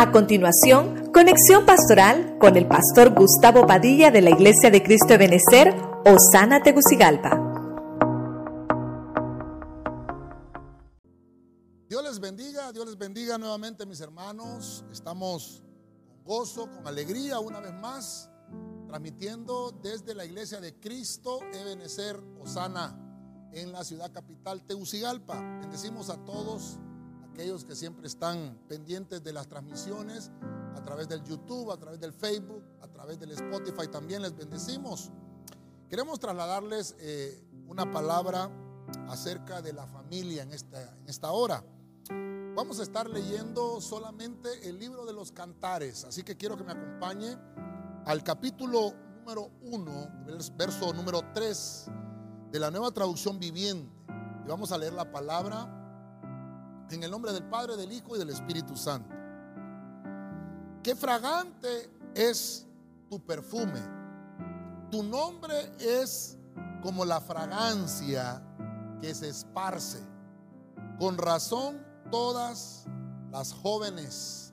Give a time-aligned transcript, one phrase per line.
[0.00, 5.18] A continuación, conexión pastoral con el pastor Gustavo Padilla de la Iglesia de Cristo de
[5.18, 5.74] Benecer,
[6.06, 7.38] Osana Tegucigalpa.
[11.86, 14.86] Dios les bendiga, Dios les bendiga nuevamente mis hermanos.
[14.90, 15.62] Estamos
[16.06, 18.30] con gozo, con alegría una vez más,
[18.88, 22.98] transmitiendo desde la Iglesia de Cristo Ebenecer Osana
[23.52, 25.38] en la ciudad capital Tegucigalpa.
[25.60, 26.78] Bendecimos a todos
[27.40, 30.30] aquellos que siempre están pendientes de las transmisiones
[30.76, 35.10] a través del YouTube, a través del Facebook, a través del Spotify, también les bendecimos.
[35.88, 38.50] Queremos trasladarles eh, una palabra
[39.08, 41.64] acerca de la familia en esta, esta hora.
[42.54, 46.72] Vamos a estar leyendo solamente el libro de los cantares, así que quiero que me
[46.72, 47.38] acompañe
[48.04, 50.26] al capítulo número 1,
[50.58, 51.86] verso número 3
[52.52, 53.90] de la nueva traducción viviente.
[54.44, 55.79] Y vamos a leer la palabra
[56.90, 59.14] en el nombre del Padre, del Hijo y del Espíritu Santo.
[60.82, 62.66] Qué fragante es
[63.08, 63.80] tu perfume.
[64.90, 66.38] Tu nombre es
[66.82, 68.42] como la fragancia
[69.00, 70.00] que se esparce.
[70.98, 72.86] Con razón todas
[73.30, 74.52] las jóvenes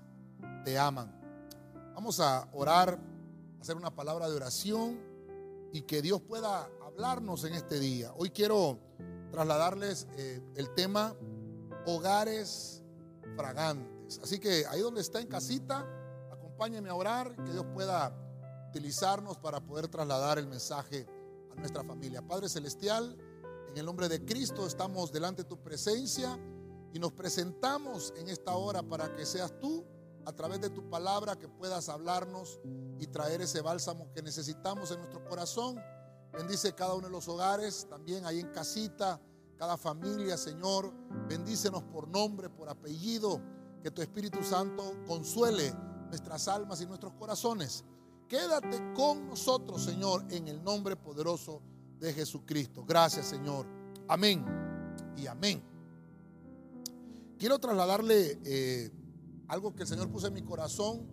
[0.64, 1.14] te aman.
[1.96, 3.00] Vamos a orar,
[3.60, 5.00] hacer una palabra de oración
[5.74, 8.14] y que Dios pueda hablarnos en este día.
[8.16, 8.80] Hoy quiero
[9.32, 11.16] trasladarles eh, el tema
[11.88, 12.84] hogares
[13.36, 14.20] fragantes.
[14.22, 15.86] Así que ahí donde está en casita,
[16.32, 18.14] acompáñeme a orar, que Dios pueda
[18.70, 21.08] utilizarnos para poder trasladar el mensaje
[21.52, 22.22] a nuestra familia.
[22.22, 23.18] Padre Celestial,
[23.70, 26.38] en el nombre de Cristo estamos delante de tu presencia
[26.94, 29.86] y nos presentamos en esta hora para que seas tú
[30.26, 32.60] a través de tu palabra que puedas hablarnos
[33.00, 35.80] y traer ese bálsamo que necesitamos en nuestro corazón.
[36.34, 39.22] Bendice cada uno de los hogares, también ahí en casita
[39.58, 40.94] cada familia, Señor.
[41.28, 43.42] Bendícenos por nombre, por apellido.
[43.84, 45.74] Que tu Espíritu Santo consuele
[46.10, 47.84] nuestras almas y nuestros corazones.
[48.28, 51.62] Quédate con nosotros, Señor, en el nombre poderoso
[52.00, 52.84] de Jesucristo.
[52.86, 53.66] Gracias, Señor.
[54.08, 54.46] Amén
[55.16, 55.64] y amén.
[57.40, 58.92] Quiero trasladarle eh,
[59.48, 61.08] algo que el Señor puso en mi corazón.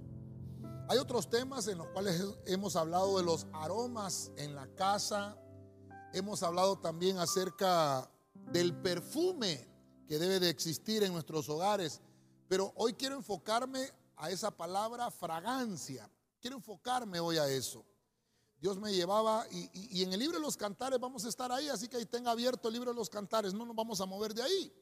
[0.89, 5.37] Hay otros temas en los cuales hemos hablado de los aromas en la casa.
[6.13, 8.11] Hemos hablado también acerca
[8.53, 9.67] del perfume
[10.07, 12.01] que debe de existir en nuestros hogares.
[12.49, 16.11] Pero hoy quiero enfocarme a esa palabra fragancia.
[16.41, 17.85] Quiero enfocarme hoy a eso.
[18.61, 21.87] Dios me llevaba y, en el libro de los cantares vamos a estar ahí, así
[21.87, 24.43] que ahí tenga abierto el libro de los cantares, no nos vamos a mover de
[24.43, 24.73] ahí.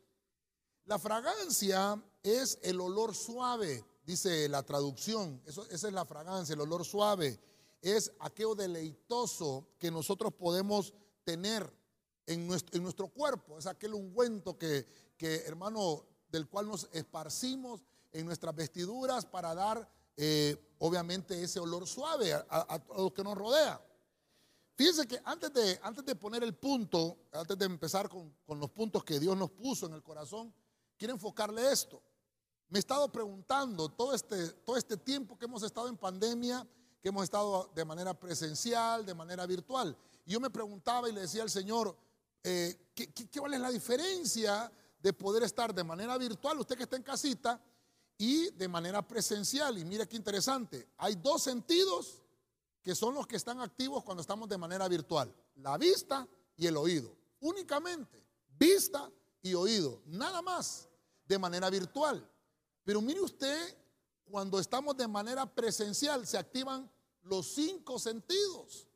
[0.85, 6.85] La fragancia es el olor suave, dice la traducción, esa es la fragancia, el olor
[6.85, 7.41] suave,
[7.81, 10.95] es aquello deleitoso que nosotros podemos
[11.25, 11.73] tener
[12.27, 13.59] en nuestro, cuerpo.
[13.59, 14.87] Es aquel ungüento que,
[15.47, 22.33] hermano, del cual nos esparcimos en nuestras vestiduras para dar, eh, obviamente, ese olor suave
[22.33, 23.81] a, a, lo que nos rodea.
[24.75, 28.71] Fíjense que antes de, antes de poner el punto, antes de empezar con, con los
[28.71, 30.53] puntos que Dios nos puso en el corazón,
[30.97, 32.03] quiero enfocarle esto.
[32.69, 36.67] Me he estado preguntando todo este, todo este tiempo que hemos estado en pandemia,
[37.03, 39.97] que hemos estado de manera presencial, de manera virtual.
[40.25, 41.95] Y yo me preguntaba y le decía al Señor,
[42.43, 44.71] eh, ¿qué, cuál es la diferencia
[45.01, 47.61] de poder estar de manera virtual, usted que está en casita,
[48.19, 49.79] y de manera presencial?
[49.79, 52.23] Y mire qué interesante, hay dos sentidos
[52.83, 56.27] que son los que están activos cuando estamos de manera virtual, la vista
[56.57, 58.25] y el oído, únicamente,
[58.59, 59.11] vista
[59.41, 60.89] y oído, nada más,
[61.25, 62.29] de manera virtual.
[62.85, 63.77] Pero mire usted,
[64.25, 66.91] cuando estamos de manera presencial, se activan
[67.23, 68.89] los cinco sentidos.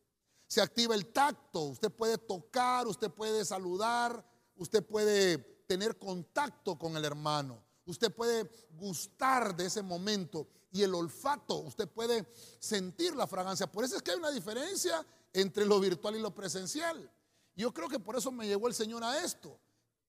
[0.47, 4.25] Se activa el tacto, usted puede tocar, usted puede saludar,
[4.57, 10.95] usted puede tener contacto con el hermano, usted puede gustar de ese momento y el
[10.95, 12.27] olfato, usted puede
[12.59, 13.71] sentir la fragancia.
[13.71, 17.11] Por eso es que hay una diferencia entre lo virtual y lo presencial.
[17.55, 19.59] Yo creo que por eso me llevó el Señor a esto.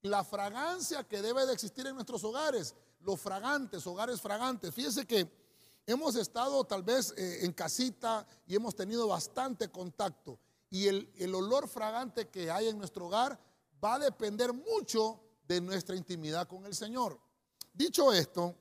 [0.02, 4.74] La fragancia que debe de existir en nuestros hogares, los fragantes, hogares fragantes.
[4.74, 5.47] Fíjese que
[5.88, 10.38] hemos estado tal vez eh, en casita y hemos tenido bastante contacto.
[10.70, 13.40] Y el, olor fragante que hay en nuestro hogar
[13.84, 17.18] va a depender mucho de nuestra intimidad con el Señor.
[17.74, 18.54] Dicho esto,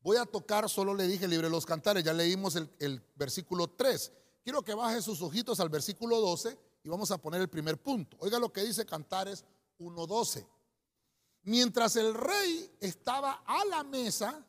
[0.00, 4.12] voy a tocar, solo le dije libre los cantares, ya leímos el, el, versículo 3.
[4.42, 8.16] Quiero que baje sus ojitos al versículo 12 y vamos a poner el primer punto.
[8.20, 9.44] Oiga lo que dice Cantares
[9.78, 10.44] 1.12.
[11.44, 14.44] Mientras el rey estaba a la mesa,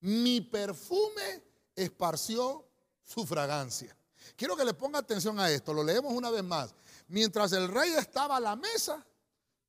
[0.00, 1.42] mi perfume
[1.74, 2.66] esparció
[3.04, 3.96] su fragancia.
[4.34, 6.74] Quiero que le ponga atención a esto, lo leemos una vez más.
[7.08, 9.06] Mientras el rey estaba a la mesa,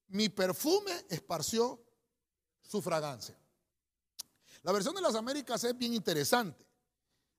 [0.07, 1.79] mi perfume esparció
[2.61, 3.37] su fragancia.
[4.63, 6.65] La versión de las Américas es bien interesante.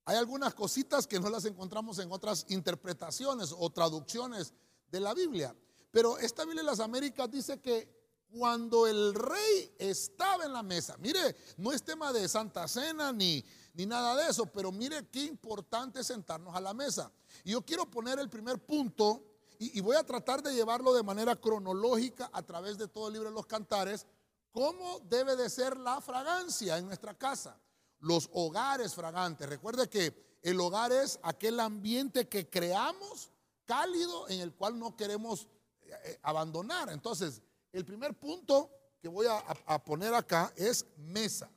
[0.05, 4.55] Hay algunas cositas que no las encontramos en otras interpretaciones o traducciones
[4.90, 5.55] de la Biblia.
[5.90, 7.97] Pero esta Biblia de las Américas dice que
[8.30, 13.44] cuando el rey estaba en la mesa, mire, no es tema de Santa Cena ni,
[13.75, 17.10] ni nada de eso, pero mire qué importante sentarnos a la mesa.
[17.44, 19.25] Y yo quiero poner el primer punto
[19.58, 23.14] y, y voy a tratar de llevarlo de manera cronológica a través de todo el
[23.14, 24.06] libro de los cantares,
[24.52, 27.58] cómo debe de ser la fragancia en nuestra casa
[28.00, 29.48] los hogares fragantes.
[29.48, 33.30] Recuerde que el hogar es aquel ambiente que creamos
[33.64, 35.48] cálido en el cual no queremos
[35.82, 36.90] eh, eh, abandonar.
[36.90, 37.42] Entonces,
[37.72, 38.70] el primer punto
[39.00, 41.50] que voy a, poner acá es mesa.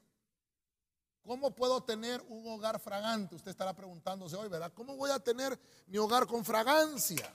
[1.24, 3.36] ¿Cómo puedo tener un hogar fragante?
[3.36, 4.72] Usted estará preguntándose hoy, ¿verdad?
[4.74, 7.34] ¿Cómo voy a tener mi hogar con fragancia?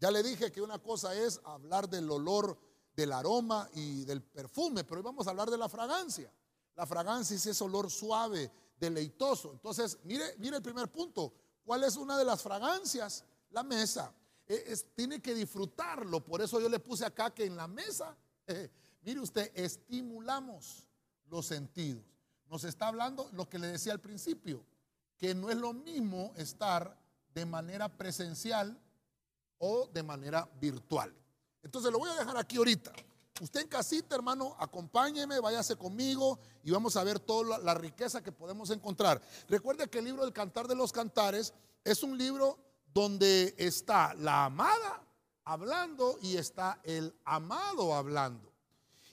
[0.00, 2.58] Ya le dije que una cosa es hablar del olor,
[2.94, 6.32] del aroma y del perfume, pero hoy vamos a hablar de la fragancia.
[6.74, 9.52] La fragancia es ese olor suave, deleitoso.
[9.52, 11.32] Entonces, mire, mire el primer punto.
[11.64, 13.24] ¿Cuál es una de las fragancias?
[13.50, 14.12] La mesa.
[14.48, 16.24] E, tiene que disfrutarlo.
[16.24, 18.16] Por eso yo le puse acá que en la mesa,
[19.02, 20.88] mire usted, estimulamos
[21.26, 22.04] los sentidos.
[22.48, 24.64] Nos está hablando lo que le decía al principio,
[25.18, 26.98] que no es lo mismo estar
[27.34, 28.80] de manera presencial
[29.58, 31.14] o de manera virtual.
[31.62, 32.92] Entonces lo voy a dejar aquí ahorita.
[33.40, 38.32] Usted en casita, hermano, acompáñeme, váyase conmigo y vamos a ver toda la, riqueza que
[38.32, 39.20] podemos encontrar.
[39.48, 41.54] Recuerde que el libro del Cantar de los Cantares
[41.84, 42.58] es un libro
[42.98, 45.00] donde está la amada
[45.44, 48.52] hablando y está el amado hablando.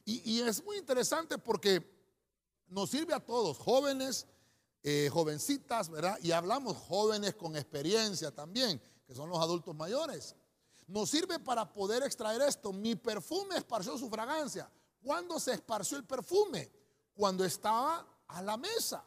[0.06, 1.84] Y, es muy interesante porque
[2.68, 4.26] nos sirve a todos, jóvenes,
[4.82, 6.18] eh, jovencitas, ¿verdad?
[6.24, 10.36] Y hablamos jóvenes con experiencia también, que son los adultos mayores.
[10.88, 12.74] Nos sirve para poder extraer esto.
[12.74, 14.68] Mi perfume esparció su fragancia.
[15.04, 16.72] ¿Cuándo se esparció el perfume?
[17.16, 19.04] Cuando estaba a la mesa.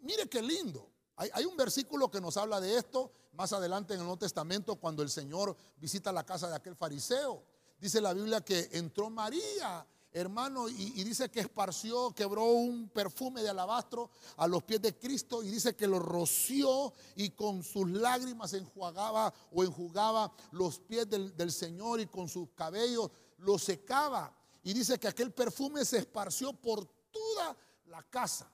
[0.00, 0.90] Mire qué lindo.
[1.16, 5.02] Hay, un versículo que nos habla de esto más adelante en el Nuevo Testamento cuando
[5.02, 7.42] el Señor visita la casa de aquel fariseo.
[7.78, 13.50] Dice la Biblia que entró María hermano, y, dice que esparció, quebró un perfume de
[13.50, 18.52] alabastro a los pies de Cristo y dice que lo roció y con sus lágrimas
[18.52, 24.32] enjuagaba o enjugaba los pies del, del Señor y con sus cabellos lo secaba.
[24.62, 28.48] Y dice que aquel perfume se esparció por toda la casa.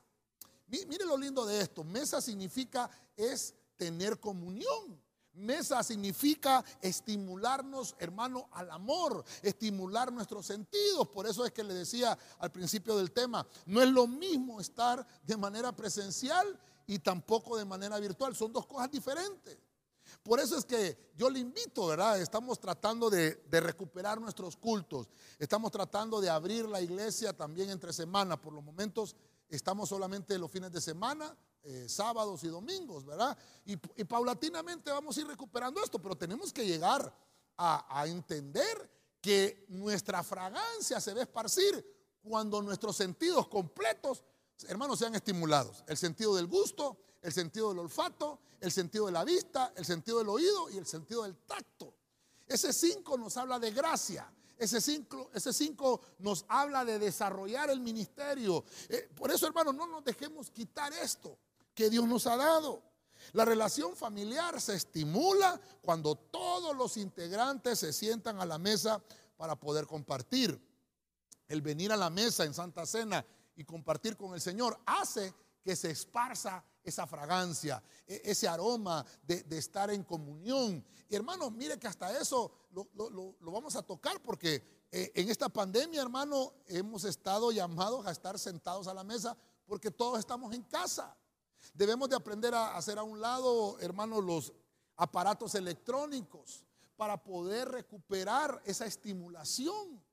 [0.67, 1.83] Mire lo lindo de esto.
[1.83, 5.01] Mesa significa es tener comunión.
[5.33, 11.07] Mesa significa estimularnos, hermano, al amor, estimular nuestros sentidos.
[11.07, 15.03] Por eso es que le decía al principio del tema, no es lo mismo estar
[15.23, 18.35] de manera presencial y tampoco de manera virtual.
[18.35, 19.57] Son dos cosas diferentes.
[20.21, 22.21] Por eso es que yo le invito, ¿verdad?
[22.21, 25.07] Estamos tratando de, recuperar nuestros cultos.
[25.39, 28.37] Estamos tratando de abrir la iglesia también entre semanas.
[28.37, 29.15] Por los momentos
[29.49, 33.37] estamos solamente los fines de semana, eh, sábados y domingos, ¿verdad?
[33.65, 37.15] Y, paulatinamente vamos a ir recuperando esto, pero tenemos que llegar
[37.55, 38.89] a, entender
[39.21, 41.85] que nuestra fragancia se a esparcir
[42.23, 44.23] cuando nuestros sentidos completos,
[44.67, 45.83] hermanos, sean estimulados.
[45.85, 50.17] El sentido del gusto, el sentido del olfato, el sentido de la vista, el sentido
[50.17, 51.93] del oído y el sentido del tacto.
[52.47, 54.33] Ese cinco nos habla de gracia.
[54.57, 58.65] Ese cinco, ese cinco nos habla de desarrollar el ministerio.
[58.89, 61.37] Eh, por eso, hermanos, no nos dejemos quitar esto
[61.73, 62.83] que Dios nos ha dado.
[63.33, 69.01] La relación familiar se estimula cuando todos los integrantes se sientan a la mesa
[69.37, 70.59] para poder compartir.
[71.47, 73.25] El venir a la mesa en Santa Cena
[73.55, 79.45] y compartir con el Señor hace que se esparza esa fragancia, e, ese aroma de,
[79.57, 80.83] estar en comunión.
[81.07, 86.01] Y hermano, mire que hasta eso lo, vamos a tocar porque eh, en esta pandemia,
[86.01, 91.15] hermano, hemos estado llamados a estar sentados a la mesa porque todos estamos en casa.
[91.73, 94.53] Debemos de aprender a hacer a un lado, hermano, los
[94.97, 96.63] aparatos electrónicos
[96.95, 100.03] para poder recuperar esa estimulación.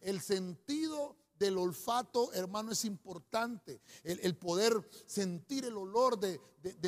[0.00, 3.80] El sentido del olfato, hermano, es importante.
[4.04, 6.40] El, poder sentir el olor de,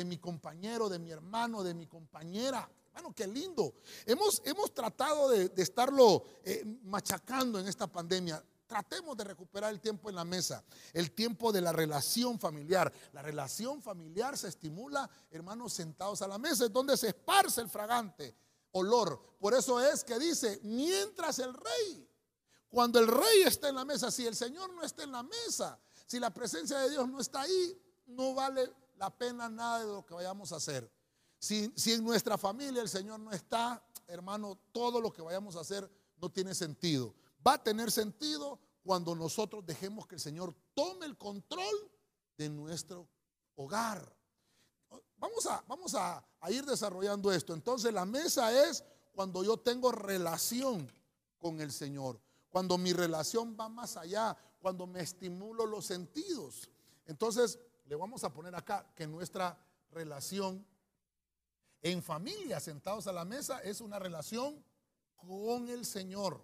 [0.05, 2.69] mi compañero, de mi hermano, de mi compañera.
[2.93, 3.73] Hermano, qué lindo.
[4.05, 8.43] Hemos, hemos tratado de, estarlo eh, machacando en esta pandemia.
[8.71, 10.63] Tratemos de recuperar el tiempo en la mesa,
[10.93, 12.93] el tiempo de la relación familiar.
[13.11, 17.67] La relación familiar se estimula, hermanos, sentados a la mesa, es donde se esparce el
[17.67, 18.33] fragante
[18.71, 19.35] olor.
[19.41, 22.07] Por eso es que dice, mientras el rey
[22.69, 25.77] cuando el rey está en la mesa, si el Señor no está en la mesa,
[26.07, 30.05] si la presencia de Dios no está ahí, no vale la pena nada de lo
[30.05, 30.89] que vayamos a hacer.
[31.37, 35.59] Si, si en nuestra familia el Señor no está, hermano, todo lo que vayamos a
[35.59, 37.13] hacer no tiene sentido.
[37.45, 41.91] Va a tener sentido cuando nosotros dejemos que el Señor tome el control
[42.37, 43.07] de nuestro
[43.55, 44.15] hogar.
[45.17, 47.53] Vamos a, vamos a, ir desarrollando esto.
[47.53, 50.91] Entonces la mesa es cuando yo tengo relación
[51.37, 52.19] con el Señor,
[52.49, 56.69] cuando mi relación va más allá, cuando me estimulo los sentidos.
[57.05, 59.57] Entonces, le vamos a poner acá que nuestra
[59.91, 60.65] relación
[61.81, 64.63] en familia, sentados a la mesa, es una relación
[65.15, 66.43] con el Señor.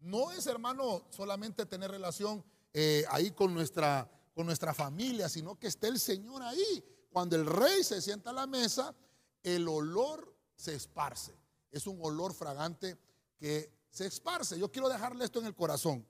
[0.00, 5.66] No es, hermano, solamente tener relación eh, ahí con nuestra, con nuestra familia, sino que
[5.66, 6.84] esté el Señor ahí.
[7.10, 8.94] Cuando el rey se sienta a la mesa,
[9.42, 11.34] el olor se esparce.
[11.70, 12.98] Es un olor fragante
[13.38, 14.58] que se esparce.
[14.58, 16.06] Yo quiero dejarle esto en el corazón.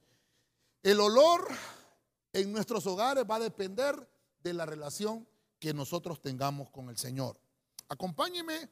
[0.83, 1.49] El olor
[2.33, 4.09] en nuestros hogares va a depender
[4.43, 5.27] de la relación
[5.59, 7.39] que nosotros tengamos con el Señor.
[7.89, 8.69] Acompáñeme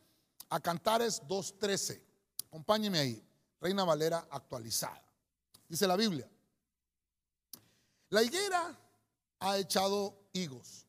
[0.49, 2.00] a Cantares 2.13.
[2.49, 3.28] Acompáñeme ahí.
[3.61, 5.03] Reina Valera actualizada.
[5.74, 6.30] Dice la Biblia.
[8.10, 8.78] La higuera
[9.40, 10.86] ha echado higos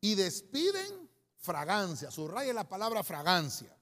[0.00, 2.10] y despiden fragancia.
[2.10, 3.76] Subraya la palabra fragancia.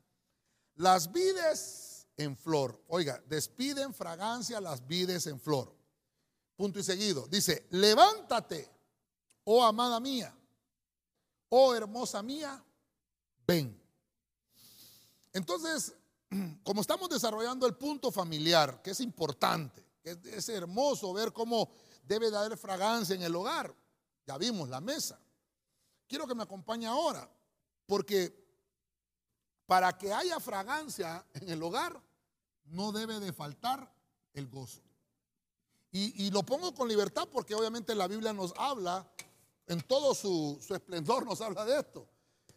[0.74, 2.82] Las vides en flor.
[2.88, 5.72] Oiga, despiden fragancia las vides en flor.
[6.56, 7.28] Punto y seguido.
[7.28, 8.68] Dice, levántate,
[9.44, 10.36] oh amada mía,
[11.50, 12.60] oh hermosa mía,
[13.46, 13.80] ven.
[15.32, 15.94] Entonces,
[16.64, 21.70] como estamos desarrollando el punto familiar, que es importante, es, hermoso ver cómo
[22.04, 23.74] debe de haber fragancia en el hogar.
[24.26, 25.18] Ya vimos la mesa.
[26.06, 27.28] Quiero que me acompañe ahora,
[27.86, 28.44] porque
[29.66, 32.00] para que haya fragancia en el hogar,
[32.66, 33.90] no debe de faltar
[34.32, 34.82] el gozo.
[35.96, 39.08] Y, lo pongo con libertad porque obviamente la Biblia nos habla,
[39.68, 42.08] en todo su, esplendor nos habla de esto,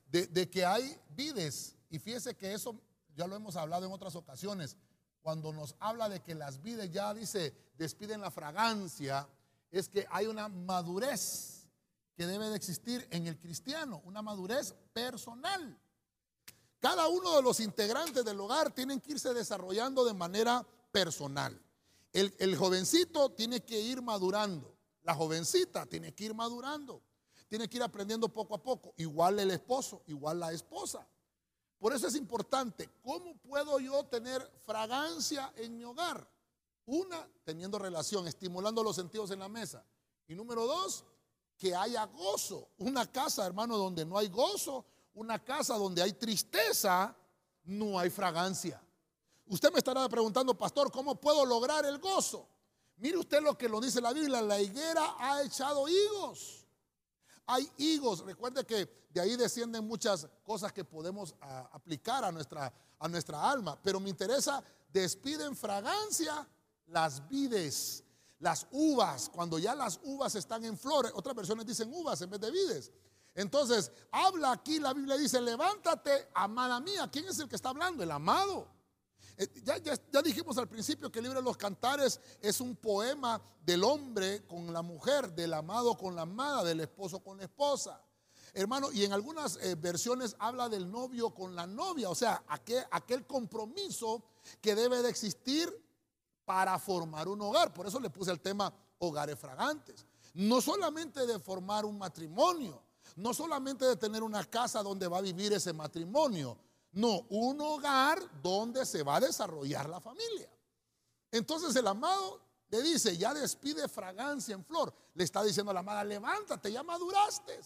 [0.08, 1.76] de, que hay vides.
[1.92, 2.82] Y fíjese que eso
[3.16, 4.76] ya lo hemos hablado en otras ocasiones.
[5.22, 9.28] Cuando nos habla de que las vides ya dice, despiden la fragancia,
[9.72, 11.68] es que hay una madurez
[12.16, 15.78] que debe de existir en el cristiano, una madurez personal.
[16.80, 21.60] Cada uno de los integrantes del hogar tienen que irse desarrollando de manera personal.
[22.14, 24.76] El, jovencito tiene que ir madurando.
[25.04, 27.04] La jovencita tiene que ir madurando.
[27.48, 28.94] Tiene que ir aprendiendo poco a poco.
[28.98, 31.08] Igual el esposo, igual la esposa.
[31.80, 36.28] Por eso es importante, ¿cómo puedo yo tener fragancia en mi hogar?
[36.86, 39.86] Una, teniendo relación, estimulando los sentidos en la mesa.
[40.28, 41.04] Y número dos,
[41.58, 42.70] que haya gozo.
[42.78, 47.16] Una casa, hermano, donde no hay gozo, una casa donde hay tristeza,
[47.64, 48.82] no hay fragancia.
[49.48, 52.48] Usted me estará preguntando, pastor, ¿cómo puedo lograr el gozo?
[52.98, 56.57] Mire usted lo que lo dice la Biblia, la higuera ha echado higos.
[57.48, 62.72] Hay higos, recuerde que de ahí descienden muchas cosas que podemos ah, aplicar a nuestra,
[63.00, 64.62] a nuestra alma, pero me interesa,
[64.92, 66.48] despiden fragancia
[66.88, 68.04] las vides,
[68.40, 72.40] las uvas, cuando ya las uvas están en flores, otras versiones dicen uvas en vez
[72.40, 72.92] de vides.
[73.34, 77.08] Entonces, habla aquí, la Biblia dice, levántate, amada mía.
[77.12, 78.02] ¿Quién es el que está hablando?
[78.02, 78.68] El amado.
[79.38, 83.84] Eh, ya, dijimos al principio que el libro de los cantares es un poema del
[83.84, 88.02] hombre con la mujer, del amado con la amada, del esposo con la esposa.
[88.54, 92.84] Hermano, y en algunas eh, versiones habla del novio con la novia, o sea, aquel,
[92.90, 94.24] aquel compromiso
[94.60, 95.72] que debe de existir
[96.44, 97.72] para formar un hogar.
[97.74, 100.06] Por eso le puse el tema hogares fragantes.
[100.34, 102.82] No solamente de formar un matrimonio,
[103.16, 106.58] no solamente de tener una casa donde va a vivir ese matrimonio,
[106.92, 110.50] no, un hogar donde se va a desarrollar la familia.
[111.32, 114.94] Entonces el amado le dice, ya despide fragancia en flor.
[115.14, 117.60] Le está diciendo a la amada, levántate, ya maduraste.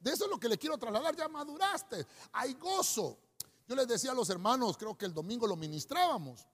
[0.00, 2.06] De eso es lo que le quiero trasladar, ya maduraste.
[2.32, 3.18] Hay gozo.
[3.66, 6.46] Yo les decía a los hermanos, creo que el domingo lo ministrábamos.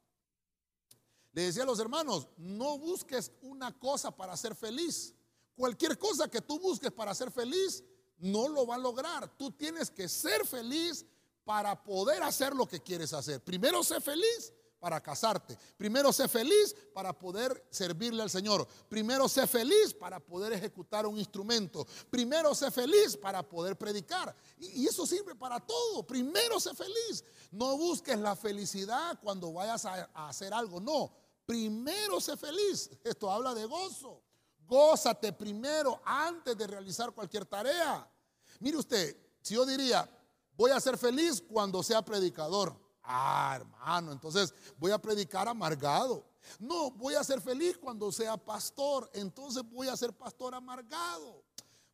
[1.32, 5.14] Le decía a los hermanos, no busques una cosa para ser feliz.
[5.54, 7.84] Cualquier cosa que tú busques para ser feliz,
[8.18, 9.28] no lo va a lograr.
[9.36, 11.04] Tú tienes que ser feliz
[11.44, 13.42] para poder hacer lo que quieres hacer.
[13.42, 14.52] Primero sé feliz
[14.84, 15.56] para casarte.
[15.78, 18.68] Primero sé feliz para poder servirle al Señor.
[18.86, 21.86] Primero sé feliz para poder ejecutar un instrumento.
[22.10, 24.36] Primero sé feliz para poder predicar.
[24.58, 26.06] Y, eso sirve para todo.
[26.06, 27.24] Primero sé feliz.
[27.50, 30.80] No busques la felicidad cuando vayas a, hacer algo.
[30.80, 31.10] No.
[31.46, 32.90] Primero sé feliz.
[33.02, 34.22] Esto habla de gozo.
[34.66, 38.06] Gózate primero antes de realizar cualquier tarea.
[38.60, 40.06] Mire usted, si yo diría,
[40.56, 42.78] voy a ser feliz cuando sea predicador.
[43.02, 46.24] Ah, hermano, entonces voy a predicar amargado.
[46.58, 49.10] No, voy a ser feliz cuando sea pastor.
[49.12, 51.42] Entonces voy a ser pastor amargado.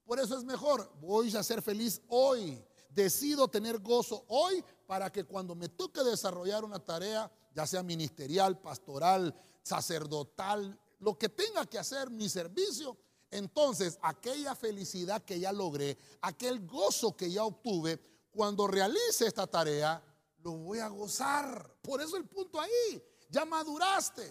[0.04, 2.64] Por eso es mejor, voy a ser feliz hoy.
[2.88, 8.60] Decido tener gozo hoy para que cuando me toque desarrollar una tarea, ya sea ministerial,
[8.60, 12.96] pastoral, sacerdotal, lo que tenga que hacer mi servicio,
[13.30, 20.02] entonces aquella felicidad que ya logré, aquel gozo que ya obtuve, cuando realice esta tarea,
[20.42, 21.76] lo voy a gozar.
[21.82, 24.30] Por eso el punto ahí, ya maduraste.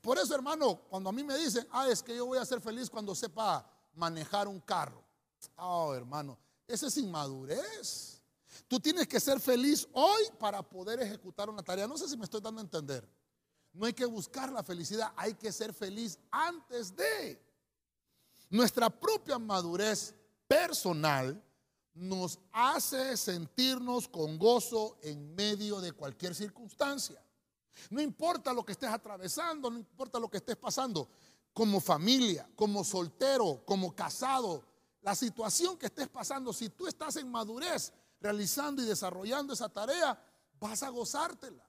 [0.00, 2.60] Por eso, hermano, cuando a mí me dicen, ah, es que yo voy a ser
[2.60, 5.02] feliz cuando sepa manejar un carro.
[5.56, 8.22] Oh, hermano, ese es inmadurez.
[8.68, 11.86] Tú tienes que ser feliz hoy para poder ejecutar una tarea.
[11.86, 13.08] No sé si me estoy dando a entender.
[13.72, 17.42] No hay que buscar la felicidad, hay que ser feliz antes de.
[18.48, 20.14] Nuestra propia madurez
[20.46, 21.42] personal
[21.94, 27.22] nos hace sentirnos con gozo en medio de cualquier circunstancia.
[27.90, 31.08] No importa lo que estés atravesando, no importa lo que estés pasando,
[31.52, 34.64] como familia, como soltero, como casado,
[35.02, 40.18] la situación que estés pasando, si tú estás en madurez realizando y desarrollando esa tarea,
[40.58, 41.64] vas a gozártela.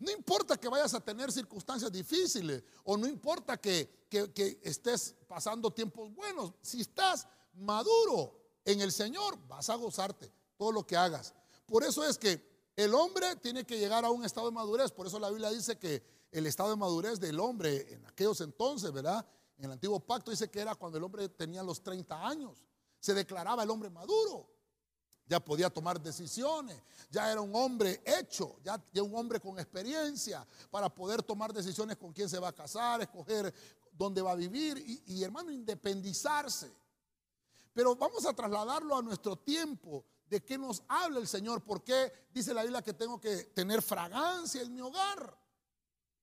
[0.00, 5.70] No importa que vayas a tener circunstancias difíciles o no importa que, que estés pasando
[5.70, 11.34] tiempos buenos, si estás maduro en el Señor, vas a gozarte todo lo que hagas.
[11.66, 14.90] Por eso es que el hombre tiene que llegar a un estado de madurez.
[14.90, 16.02] Por eso la Biblia dice que
[16.32, 19.26] el estado de madurez del hombre en aquellos entonces, ¿verdad?
[19.58, 22.64] En el antiguo pacto dice que era cuando el hombre tenía los 30 años.
[22.98, 24.48] Se declaraba el hombre maduro.
[25.26, 30.44] Ya podía tomar decisiones, ya era un hombre hecho, ya, ya un hombre con experiencia
[30.72, 33.54] para poder tomar decisiones con quién se va a casar, escoger
[33.92, 36.72] dónde va a vivir y, y hermano, independizarse.
[37.80, 40.04] Pero vamos a trasladarlo a nuestro tiempo.
[40.26, 41.64] ¿De qué nos habla el Señor?
[41.64, 45.34] ¿Por qué dice la Biblia que tengo que tener fragancia en mi hogar?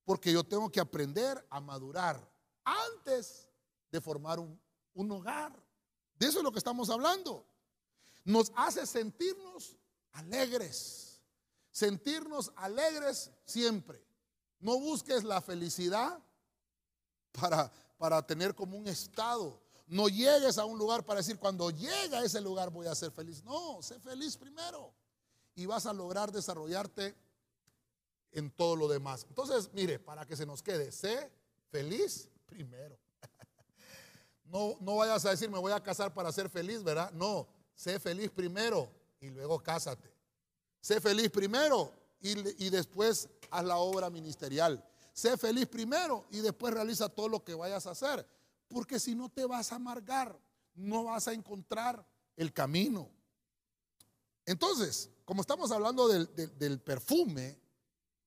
[0.05, 2.31] Porque yo tengo que aprender a madurar
[2.63, 3.49] antes
[3.91, 5.51] de formar un, hogar.
[6.13, 7.43] De eso es lo que estamos hablando.
[8.23, 9.75] Nos hace sentirnos
[10.11, 11.19] alegres.
[11.71, 13.99] Sentirnos alegres siempre.
[14.59, 16.23] No busques la felicidad
[17.31, 22.15] para, para tener como un estado no llegues a un lugar para decir, cuando llegue
[22.15, 23.43] a ese lugar voy a ser feliz.
[23.43, 24.93] No, sé feliz primero.
[25.55, 27.15] Y vas a lograr desarrollarte
[28.31, 29.25] en todo lo demás.
[29.29, 31.31] Entonces, mire, para que se nos quede, sé
[31.69, 32.97] feliz primero.
[34.49, 37.11] No, no vayas a decir, me voy a casar para ser feliz, ¿verdad?
[37.11, 40.09] No, sé feliz primero y luego cásate.
[40.79, 44.81] Sé feliz primero y, y después haz la obra ministerial.
[45.11, 48.25] Sé feliz primero y después realiza todo lo que vayas a hacer.
[48.67, 50.37] Porque si no te vas a amargar,
[50.75, 53.09] no vas a encontrar el camino.
[54.45, 57.59] Entonces, como estamos hablando del, perfume,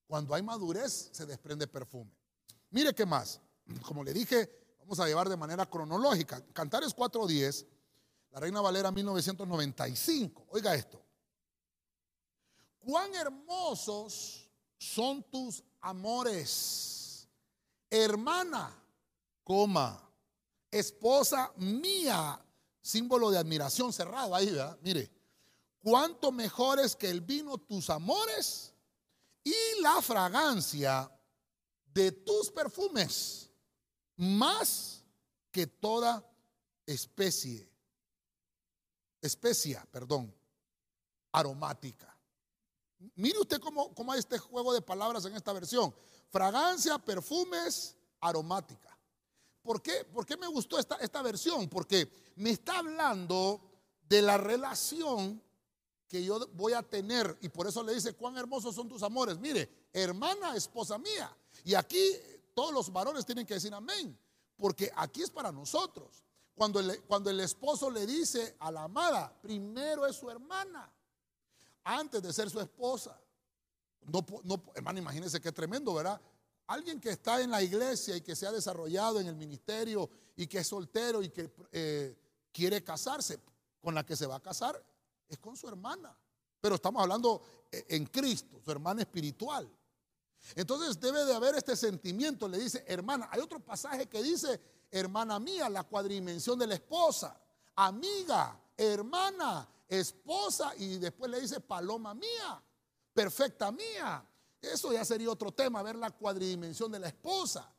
[0.06, 2.10] cuando hay madurez se desprende perfume.
[2.70, 3.40] Mire qué más.
[3.82, 4.50] Como le dije,
[4.80, 6.44] vamos a llevar de manera cronológica.
[6.52, 7.66] Cantares 4.10,
[8.32, 10.46] la Reina Valera 1995.
[10.50, 11.02] Oiga esto.
[12.80, 17.28] Cuán hermosos son tus amores,
[17.90, 18.74] hermana,
[19.44, 20.09] coma
[20.70, 22.40] esposa mía,
[22.80, 24.78] símbolo de admiración cerrado ahí, ¿verdad?
[24.82, 25.10] Mire,
[25.78, 28.72] cuánto mejores que el vino tus amores
[29.42, 31.10] y la fragancia
[31.92, 33.50] de tus perfumes,
[34.16, 35.02] más
[35.50, 36.24] que toda
[36.86, 37.68] especie,
[39.20, 40.34] especia, perdón,
[41.32, 42.16] aromática.
[43.14, 45.94] Mire usted cómo, cómo hay este juego de palabras en esta versión.
[46.28, 48.89] Fragancia, perfumes, aromática.
[49.62, 50.04] ¿Por qué?
[50.04, 51.68] ¿Por qué me gustó esta, esta versión?
[51.68, 53.60] Porque me está hablando
[54.08, 55.42] de la relación
[56.08, 57.38] que yo voy a tener.
[57.40, 59.38] Y por eso le dice, cuán hermosos son tus amores.
[59.38, 61.34] Mire, hermana, esposa mía.
[61.64, 62.02] Y aquí
[62.54, 64.18] todos los varones tienen que decir amén.
[64.56, 66.24] Porque aquí es para nosotros.
[66.54, 70.92] Cuando el, cuando el esposo le dice a la amada, primero es su hermana,
[71.84, 73.18] antes de ser su esposa.
[74.02, 76.20] No, no, hermano, imagínense qué tremendo, ¿verdad?
[76.70, 80.46] Alguien que está en la iglesia y que se ha desarrollado en el ministerio y
[80.46, 82.16] que es soltero y que eh,
[82.52, 83.40] quiere casarse,
[83.80, 84.80] con la que se va a casar
[85.28, 86.16] es con su hermana.
[86.60, 89.68] Pero estamos hablando eh, en Cristo, su hermana espiritual.
[90.54, 93.28] Entonces debe de haber este sentimiento, le dice hermana.
[93.32, 94.60] Hay otro pasaje que dice
[94.92, 97.36] hermana mía, la cuadrimensión de la esposa,
[97.74, 102.62] amiga, hermana, esposa y después le dice paloma mía,
[103.12, 104.24] perfecta mía.
[104.60, 107.72] Eso ya sería otro tema, ver la cuadridimensión de la esposa.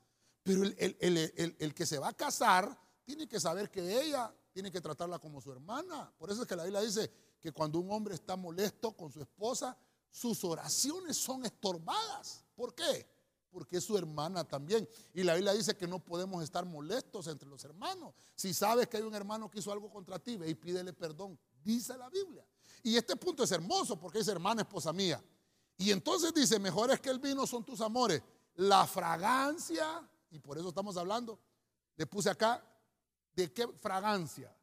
[0.43, 5.19] Pero el, que se va a casar tiene que saber que ella tiene que tratarla
[5.19, 6.11] como su hermana.
[6.17, 9.21] Por eso es que la Biblia dice que cuando un hombre está molesto con su
[9.21, 9.77] esposa,
[10.09, 12.43] sus oraciones son estorbadas.
[12.55, 13.07] ¿Por qué?
[13.51, 14.89] Porque es su hermana también.
[15.13, 18.15] Y la Biblia dice que no podemos estar molestos entre los hermanos.
[18.35, 21.39] Si sabes que hay un hermano que hizo algo contra ti, ve y pídele perdón.
[21.63, 22.45] Dice la Biblia.
[22.81, 25.23] Y este punto es hermoso porque es hermana, esposa mía.
[25.81, 28.21] Y entonces dice, mejores que el vino son tus amores.
[28.55, 31.39] La fragancia, y por eso estamos hablando,
[31.95, 32.63] le puse acá
[33.33, 34.55] de qué fragancia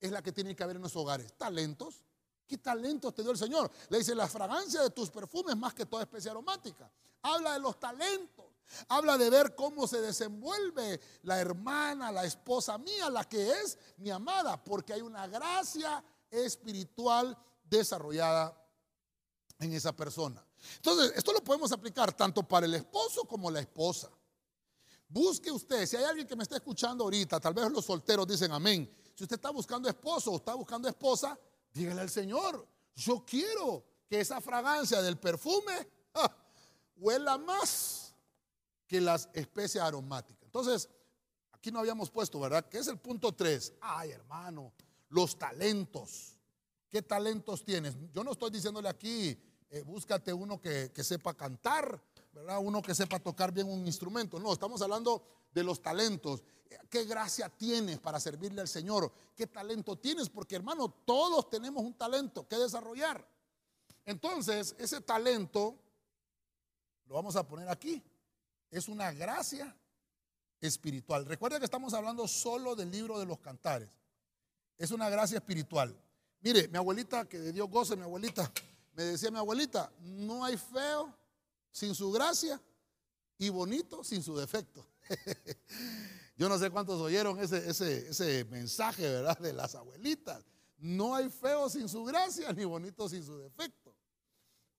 [0.00, 1.34] es la que tiene que haber en los hogares.
[1.34, 2.02] Talentos.
[2.48, 3.70] ¿Qué talentos te dio el Señor?
[3.90, 6.90] Le dice, la fragancia de tus perfumes más que toda especie aromática.
[7.22, 8.46] Habla de los talentos.
[8.88, 14.10] Habla de ver cómo se desenvuelve la hermana, la esposa mía, la que es mi
[14.10, 18.59] amada, porque hay una gracia espiritual desarrollada
[19.60, 20.44] en esa persona.
[20.76, 24.10] Entonces, esto lo podemos aplicar tanto para el esposo como la esposa.
[25.08, 28.52] Busque usted, si hay alguien que me está escuchando ahorita, tal vez los solteros dicen
[28.52, 28.90] amén.
[29.14, 31.38] Si usted está buscando esposo o está buscando esposa,
[31.72, 36.34] dígale al Señor, yo quiero que esa fragancia del perfume ah,
[36.96, 38.14] huela más
[38.86, 40.44] que las especies aromáticas.
[40.44, 40.88] Entonces,
[41.52, 42.68] aquí no habíamos puesto, ¿verdad?
[42.68, 43.74] Que es el punto 3.
[43.80, 44.72] Ay, hermano,
[45.08, 46.38] los talentos.
[46.88, 47.96] ¿Qué talentos tienes?
[48.12, 49.38] Yo no estoy diciéndole aquí,
[49.70, 52.02] eh, búscate uno que, que sepa cantar,
[52.32, 52.58] ¿verdad?
[52.60, 54.38] Uno que sepa tocar bien un instrumento.
[54.38, 56.42] No, estamos hablando de los talentos.
[56.88, 59.12] ¿Qué gracia tienes para servirle al Señor?
[59.36, 60.28] ¿Qué talento tienes?
[60.28, 63.26] Porque hermano, todos tenemos un talento que desarrollar.
[64.04, 65.78] Entonces, ese talento
[67.06, 68.02] lo vamos a poner aquí.
[68.70, 69.76] Es una gracia
[70.60, 71.26] espiritual.
[71.26, 73.90] Recuerda que estamos hablando solo del libro de los cantares.
[74.78, 75.96] Es una gracia espiritual.
[76.40, 78.50] Mire, mi abuelita, que de Dios goce, mi abuelita,
[78.92, 81.14] me decía mi abuelita, no hay feo
[81.70, 82.60] sin su gracia
[83.38, 84.86] y bonito sin su defecto.
[86.36, 89.38] Yo no sé cuántos oyeron ese, ese, mensaje, ¿verdad?
[89.38, 90.44] De las abuelitas.
[90.78, 93.94] No hay feo sin su gracia, ni bonito sin su defecto.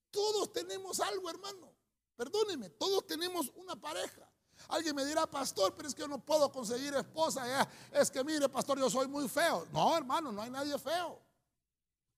[0.09, 1.71] Todos tenemos algo, hermano.
[2.15, 4.27] Perdóneme, todos tenemos una pareja.
[4.67, 7.69] Alguien me dirá, pastor, pero es que yo no puedo conseguir esposa.
[7.91, 9.67] Es que mire, pastor, yo soy muy feo.
[9.71, 11.19] No, hermano, no hay nadie feo.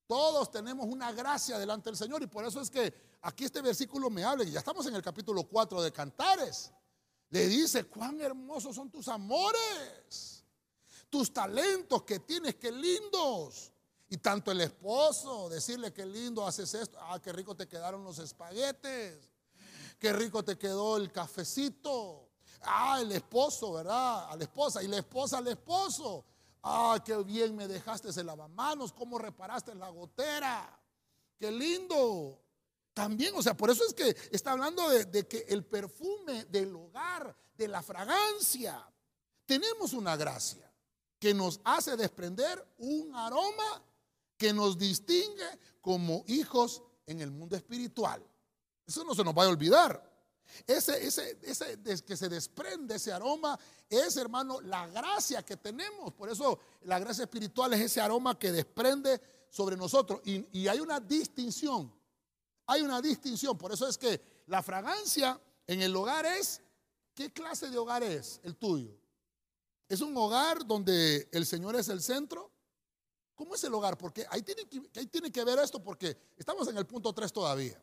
[0.08, 4.10] Todos tenemos una gracia delante del Señor y por eso es que aquí este versículo
[4.10, 6.72] me habla, y ya estamos en el capítulo 4 de Cantares.
[7.30, 10.44] Le dice, cuán hermosos son tus amores,
[11.10, 13.72] tus talentos que tienes, qué lindos.
[14.10, 18.20] Y tanto el esposo, decirle qué lindo haces esto, ah, qué rico te quedaron los
[18.20, 19.32] espaguetes,
[19.98, 22.30] qué rico te quedó el cafecito.
[22.62, 24.30] Ah, el esposo, ¿verdad?
[24.30, 26.26] A la esposa y la esposa al esposo.
[26.64, 30.80] Ah, qué bien me dejaste el lavamanos, cómo reparaste la gotera.
[31.38, 32.40] Qué lindo.
[32.94, 37.36] También, o sea, por eso es que está hablando de, que el perfume del hogar,
[37.56, 38.88] de la fragancia,
[39.46, 40.72] tenemos una gracia
[41.20, 43.84] que nos hace desprender un aroma
[44.38, 48.26] que nos distingue como hijos en el mundo espiritual.
[48.86, 50.13] Eso no se nos va a olvidar.
[50.68, 56.14] Ese, ese, ese que se desprende ese aroma es, hermano, la gracia que tenemos.
[56.14, 60.22] Por eso la gracia espiritual es ese aroma que desprende sobre nosotros.
[60.24, 61.92] y hay una distinción
[62.66, 63.58] hay una distinción.
[63.58, 66.62] Por eso es que la fragancia en el hogar es,
[67.14, 68.96] ¿qué clase de hogar es el tuyo?
[69.90, 72.52] ¿Es un hogar donde el Señor es el centro?
[73.36, 73.98] ¿Cómo es el hogar?
[73.98, 77.32] Porque ahí tiene que, ahí tiene que ver esto porque estamos en el punto 3
[77.32, 77.82] todavía.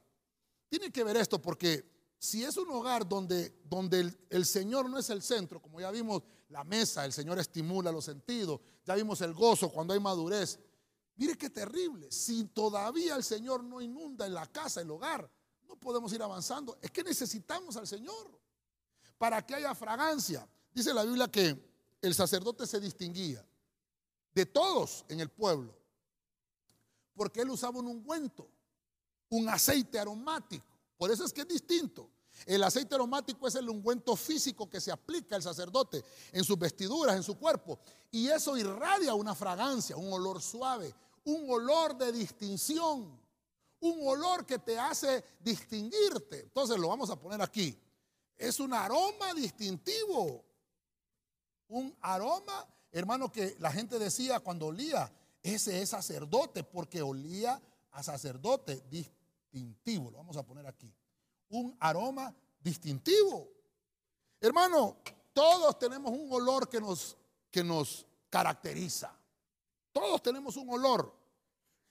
[0.68, 1.84] Tiene que ver esto porque
[2.20, 5.90] si es un hogar donde, donde el, el, Señor no es el centro, como ya
[5.90, 10.60] vimos la mesa, el Señor estimula los sentidos, ya vimos el gozo cuando hay madurez,
[11.20, 12.10] Mire qué terrible.
[12.10, 15.30] Si todavía el Señor no inunda en la casa, el hogar,
[15.68, 16.78] no podemos ir avanzando.
[16.80, 18.40] Es que necesitamos al Señor
[19.18, 20.48] para que haya fragancia.
[20.72, 21.62] Dice la Biblia que
[22.00, 23.46] el sacerdote se distinguía
[24.32, 25.76] de todos en el pueblo
[27.12, 28.50] porque él usaba un ungüento,
[29.28, 30.64] un aceite aromático.
[31.00, 32.10] Por eso es que es distinto.
[32.44, 37.16] El aceite aromático es el ungüento físico que se aplica al sacerdote en sus vestiduras,
[37.16, 37.78] en su cuerpo.
[38.10, 43.18] Y eso irradia una fragancia, un olor suave, un olor de distinción,
[43.80, 46.40] un olor que te hace distinguirte.
[46.40, 47.74] Entonces lo vamos a poner aquí.
[48.36, 50.44] Es un aroma distintivo.
[51.68, 55.10] Un aroma, hermano, que la gente decía cuando olía,
[55.42, 57.58] ese es sacerdote, porque olía
[57.90, 58.82] a sacerdote
[59.50, 60.10] distintivo.
[60.10, 60.92] Lo vamos a poner aquí.
[61.50, 63.48] Un aroma distintivo.
[64.40, 64.98] Hermano,
[65.32, 67.16] todos tenemos un olor que nos,
[67.50, 69.16] que nos caracteriza.
[69.92, 71.14] Todos tenemos un olor.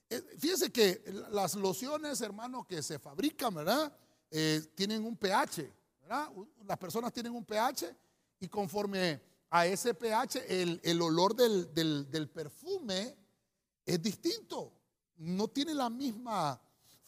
[0.09, 3.93] Eh, fíjense que las lociones, hermano, que se fabrican, ¿verdad?
[4.31, 6.29] Eh, tienen un pH, ¿verdad?
[6.65, 7.95] Las personas tienen un pH
[8.39, 13.17] y conforme a ese pH, el, olor del, del perfume
[13.85, 14.73] es distinto.
[15.17, 16.59] No tiene la misma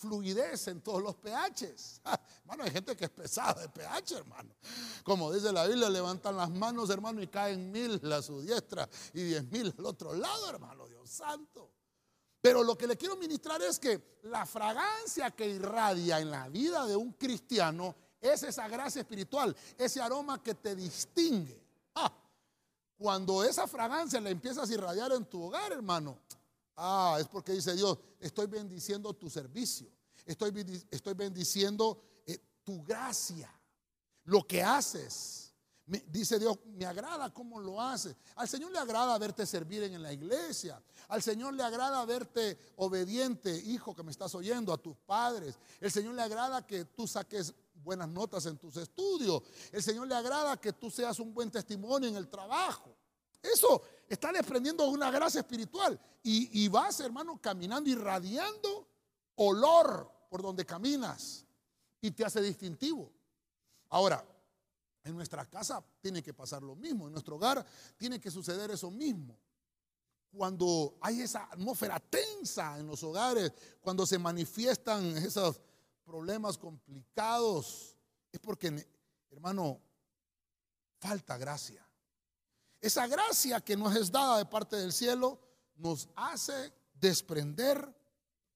[0.01, 2.01] fluidez en todos los pHs.
[2.41, 4.55] hermano, hay gente que es pesada de pH, hermano.
[5.03, 9.23] Como dice la Biblia, levantan las manos, hermano, y caen mil a su diestra y
[9.23, 11.71] diez mil al otro lado, hermano, Dios santo.
[12.41, 16.87] Pero lo que le quiero ministrar es que la fragancia que irradia en la vida
[16.87, 21.63] de un cristiano es esa gracia espiritual, ese aroma que te distingue.
[21.95, 22.11] Ah,
[22.97, 26.17] Cuando esa fragancia la empiezas a irradiar en tu hogar, hermano,
[26.77, 29.89] ah, es porque dice Dios, estoy bendiciendo tu servicio,
[30.25, 33.51] estoy, estoy bendiciendo eh, tu gracia,
[34.25, 35.51] lo que haces
[36.07, 38.15] dice Dios, me agrada cómo lo haces.
[38.35, 40.81] Al Señor le agrada verte servir en la iglesia.
[41.09, 45.57] Al Señor le agrada verte obediente, hijo que me estás oyendo, a tus padres.
[45.79, 47.53] El Señor le agrada que tú saques
[47.83, 49.41] buenas notas en tus estudios.
[49.71, 52.95] El Señor le agrada que tú seas un buen testimonio en el trabajo.
[53.41, 53.81] Eso
[54.13, 55.99] está desprendiendo una gracia espiritual.
[56.23, 58.87] Y, y vas, hermano, caminando, irradiando
[59.35, 61.45] olor por donde caminas.
[62.01, 63.11] Y te hace distintivo.
[63.89, 64.25] Ahora,
[65.03, 67.65] en nuestra casa tiene que pasar lo mismo, en nuestro hogar
[67.97, 69.37] tiene que suceder eso mismo.
[70.31, 75.59] Cuando hay esa atmósfera tensa en los hogares, cuando se manifiestan esos
[76.05, 77.97] problemas complicados,
[78.31, 78.87] es porque,
[79.29, 79.81] hermano,
[80.99, 81.85] falta gracia.
[82.81, 85.39] Esa gracia que nos es dada de parte del cielo
[85.75, 87.95] nos hace desprender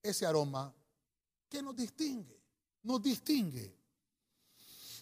[0.02, 0.74] ese aroma
[1.48, 2.42] que nos distingue,
[2.82, 3.72] nos distingue.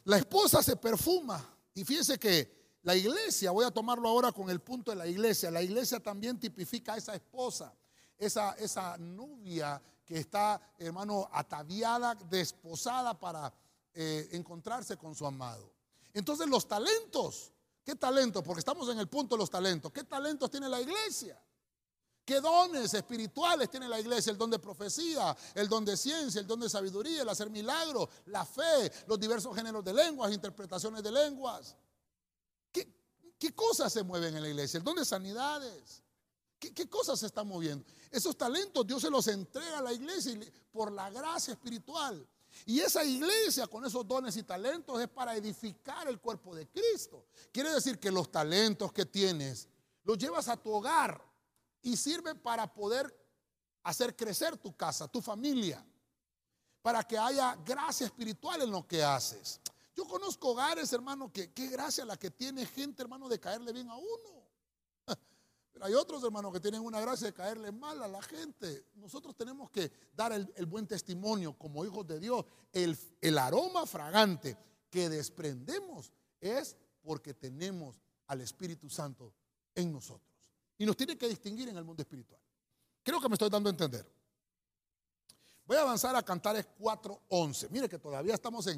[0.05, 1.43] La esposa se perfuma.
[1.75, 5.51] Y fíjese que la iglesia, voy a tomarlo ahora con el punto de la iglesia,
[5.51, 7.75] la iglesia también tipifica a esa esposa,
[8.19, 13.53] esa, esa novia que está, hermano, ataviada, desposada para
[13.95, 15.73] eh, encontrarse con su amado.
[16.13, 17.54] Entonces los talentos,
[17.85, 18.43] ¿qué talentos?
[18.43, 19.93] Porque estamos en el punto de los talentos.
[19.93, 21.41] ¿Qué talentos tiene la iglesia?
[22.25, 24.31] ¿Qué dones espirituales tiene la iglesia?
[24.31, 28.09] El don de profecía, el don de ciencia, el don de sabiduría, el hacer milagros,
[28.27, 31.77] la fe, los diversos géneros de lenguas, interpretaciones de lenguas.
[32.73, 34.79] ¿Qué, cosas se mueven en la iglesia?
[34.79, 36.03] El don de sanidades.
[36.59, 37.85] ¿Qué, cosas se están moviendo?
[38.11, 40.39] Esos talentos Dios se los entrega a la iglesia
[40.73, 42.27] por la gracia espiritual.
[42.67, 47.27] Y esa iglesia con esos dones y talentos es para edificar el cuerpo de Cristo.
[47.53, 49.69] Quiere decir que los talentos que tienes
[50.05, 51.21] los llevas a tu hogar
[51.83, 53.15] y sirve para poder
[53.83, 55.85] hacer crecer tu casa, tu familia,
[56.83, 59.61] para que haya gracia espiritual en lo que haces.
[59.95, 63.89] Yo conozco hogares, hermano, que qué gracia la que tiene gente, hermano, de caerle bien
[63.89, 64.34] a uno.
[65.75, 68.87] Pero hay otros, hermanos, que tienen una gracia de caerle mal a la gente.
[68.95, 72.45] Nosotros tenemos que dar el, buen testimonio como hijos de Dios.
[72.73, 74.57] El, aroma fragante
[74.89, 79.35] que desprendemos es porque tenemos al Espíritu Santo
[79.75, 80.33] en nosotros.
[80.79, 82.41] Y nos tiene que distinguir en el mundo espiritual.
[83.03, 84.09] Creo que me estoy dando a entender.
[85.67, 87.69] Voy a avanzar a Cantares 4.11.
[87.71, 88.69] Mire que todavía estamos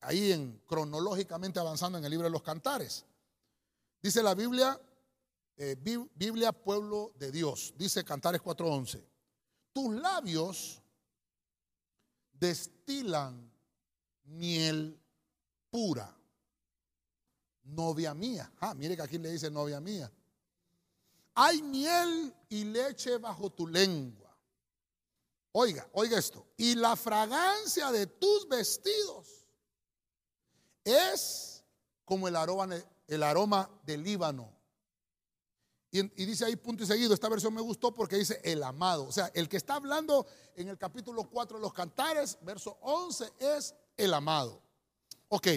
[0.00, 3.04] ahí en, cronológicamente avanzando en el libro de los Cantares.
[4.02, 4.80] Dice la Biblia,
[5.60, 7.74] eh, Biblia Pueblo de Dios.
[7.76, 9.04] Dice Cantares 4.11.
[9.72, 10.82] Tus labios
[12.32, 13.52] destilan
[14.24, 14.98] miel
[15.70, 16.16] pura.
[17.62, 18.50] Novia mía.
[18.58, 20.10] Ah, mire que aquí le dice novia mía
[21.34, 24.36] hay miel y leche bajo tu lengua.
[25.52, 26.46] Oiga, oiga esto.
[26.56, 29.46] Y la fragancia de tus vestidos
[30.84, 31.64] es
[32.04, 32.68] como el aroma,
[33.06, 34.52] el aroma del Líbano.
[35.92, 39.06] Y, dice ahí punto y seguido, esta versión me gustó porque dice el amado.
[39.06, 40.24] O sea, el que está hablando
[40.54, 44.62] en el capítulo 4 de los cantares, verso 11, es el amado.
[45.28, 45.48] Ok,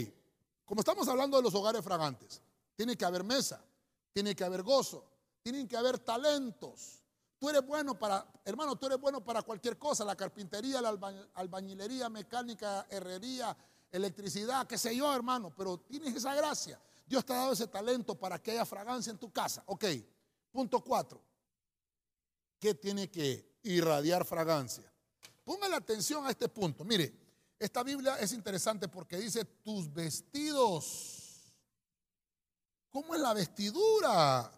[0.66, 2.42] como estamos hablando de los hogares fragantes,
[2.76, 3.64] tiene que haber mesa,
[4.12, 5.06] tiene que haber gozo,
[5.44, 7.04] tienen que haber talentos.
[7.38, 10.98] Tú eres bueno para, hermano, tú eres bueno para cualquier cosa, la carpintería, la
[11.36, 13.56] albañilería, mecánica, herrería,
[13.92, 16.82] electricidad, qué sé yo, hermano, pero tienes esa gracia.
[17.06, 19.62] Dios te ha dado ese talento para que haya fragancia en tu casa.
[19.68, 19.86] Ok,
[20.54, 21.22] punto cuatro.
[22.60, 24.90] ¿Qué tiene que irradiar fragancia?
[25.44, 26.86] Póngale atención a este punto.
[26.86, 27.14] Mire,
[27.60, 31.20] esta Biblia es interesante porque dice tus vestidos.
[32.90, 34.50] ¿Cómo es la vestidura?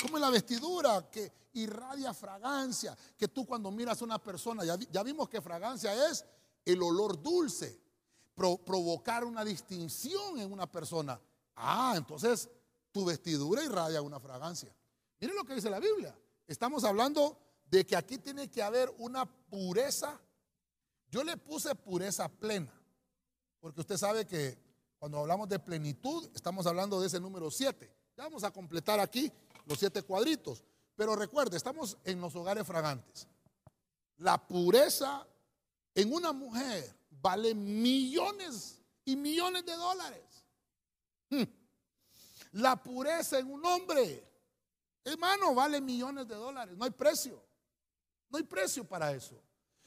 [0.00, 5.02] Como es la vestidura que irradia fragancia, que tú cuando miras a una persona, ya,
[5.02, 6.24] vimos que fragancia es
[6.64, 7.80] el olor dulce,
[8.34, 11.20] provocar una distinción en una persona.
[11.54, 12.48] Ah, entonces
[12.90, 14.74] tu vestidura irradia una fragancia.
[15.20, 16.16] Miren lo que dice la Biblia.
[16.46, 17.38] Estamos hablando
[17.70, 20.20] de que aquí tiene que haber una pureza.
[21.10, 22.72] Yo le puse pureza plena,
[23.60, 24.58] porque usted sabe que
[24.98, 27.92] cuando hablamos de plenitud, estamos hablando de ese número 7.
[28.16, 29.30] vamos a completar aquí
[29.66, 30.64] los siete cuadritos.
[30.94, 33.28] Pero recuerde, estamos en los hogares fragantes.
[34.16, 35.26] La pureza
[35.94, 40.44] en una mujer vale millones y millones de dólares.
[41.28, 41.42] Hmm.
[42.52, 44.26] La pureza en un hombre,
[45.12, 46.76] hermano, vale millones de dólares.
[46.76, 47.42] No hay precio.
[48.28, 49.40] No hay precio para eso.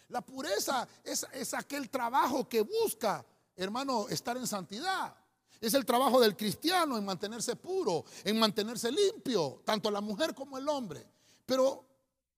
[0.08, 5.16] La pureza es, es aquel trabajo que busca, hermano, estar en santidad.
[5.60, 10.58] Es el trabajo del cristiano en mantenerse puro, en mantenerse limpio, tanto la mujer como
[10.58, 11.06] el hombre.
[11.46, 11.86] Pero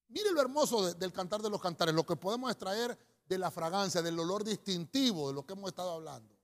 [0.10, 4.02] mire lo hermoso del cantar de los cantares, lo que podemos extraer de la fragancia,
[4.02, 6.36] del olor distintivo de lo que hemos estado hablando.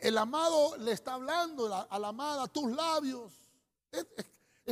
[0.00, 3.32] El, amado le está hablando a la amada, tus labios.
[3.90, 4.06] Es,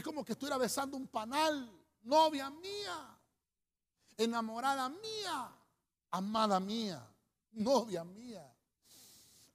[0.04, 1.70] como que estuviera besando un panal,
[2.02, 3.18] novia mía,
[4.16, 5.56] enamorada mía,
[6.10, 7.06] amada mía,
[7.52, 8.46] novia mía.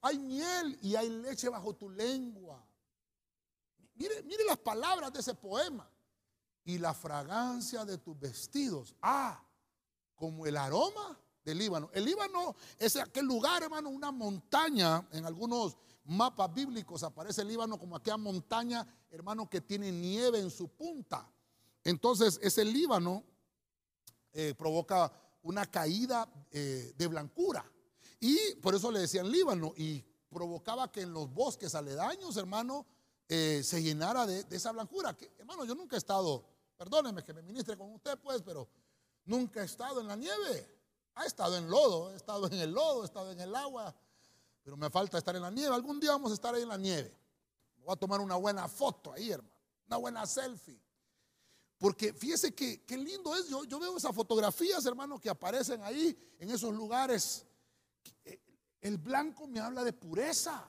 [0.02, 2.64] Hay miel y hay leche bajo tu lengua.
[3.96, 5.90] Mire, mire las palabras de ese poema.
[6.64, 8.96] Y la fragancia de tus vestidos.
[9.02, 9.44] Ah,
[10.16, 11.90] como el aroma del Líbano.
[11.94, 15.08] El Líbano es aquel lugar, hermano, una montaña.
[15.12, 20.50] En algunos mapas bíblicos aparece el Líbano como aquella montaña, hermano, que tiene nieve en
[20.50, 21.30] su punta.
[21.84, 23.24] Entonces, ese Líbano
[24.34, 25.12] eh, provoca
[25.44, 27.66] una caída eh, de blancura.
[28.20, 29.74] Y por eso le decían Líbano.
[29.78, 32.86] Y provocaba que en los bosques aledaños, hermano,
[33.30, 35.16] eh, se llenara de, esa blancura.
[35.16, 36.46] Que, hermano, yo nunca he estado,
[36.78, 38.68] perdóneme que me ministre con usted, pues, pero
[39.26, 40.72] nunca he estado en la nieve.
[41.16, 43.96] Ha estado en lodo, he estado en el lodo, he estado en el agua,
[44.66, 45.76] pero me falta estar en la nieve.
[45.76, 47.16] Algún día vamos a estar ahí en la nieve.
[47.78, 49.54] voy a tomar una buena foto ahí, hermano,
[49.86, 50.82] una buena selfie.
[51.78, 53.48] Porque fíjese que qué lindo es.
[53.48, 57.46] Yo, yo veo esas fotografías, hermano, que aparecen ahí en esos lugares.
[58.82, 60.68] El blanco me habla de pureza.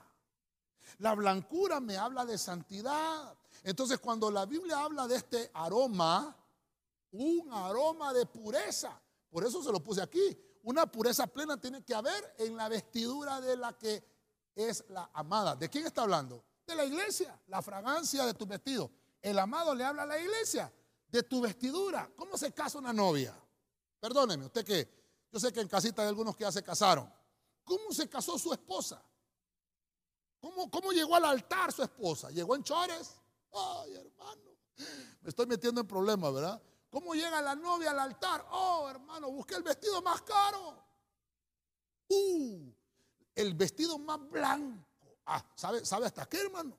[0.99, 3.35] La blancura me habla de santidad.
[3.63, 6.37] Entonces, cuando la Biblia habla de este aroma,
[7.13, 10.37] un aroma de pureza, por eso se lo puse aquí.
[10.67, 14.03] Una pureza plena tiene que haber en la vestidura de la que
[14.53, 15.55] es la amada.
[15.55, 16.43] ¿De quién está hablando?
[16.65, 18.91] De la iglesia, la fragancia de tu vestido.
[19.21, 20.69] El amado le habla a la iglesia
[21.07, 22.11] de tu vestidura.
[22.17, 23.33] ¿Cómo se casa una novia?
[23.97, 27.09] Perdóneme, usted que yo sé que en casita hay algunos que ya se casaron.
[27.63, 29.01] ¿Cómo se casó su esposa?
[30.41, 32.29] ¿Cómo, ¿Cómo llegó al altar su esposa?
[32.29, 33.13] ¿Llegó en chores?
[33.53, 34.51] Ay, hermano,
[35.21, 36.61] me estoy metiendo en problemas, ¿verdad?
[36.97, 38.43] ¿Cómo llega la novia al altar?
[38.49, 40.83] Oh, hermano, busqué el vestido más caro.
[42.09, 42.71] Uh,
[43.35, 44.83] el vestido más blanco.
[45.27, 46.75] Ah, ¿sabe, ¿sabe hasta qué, hermano?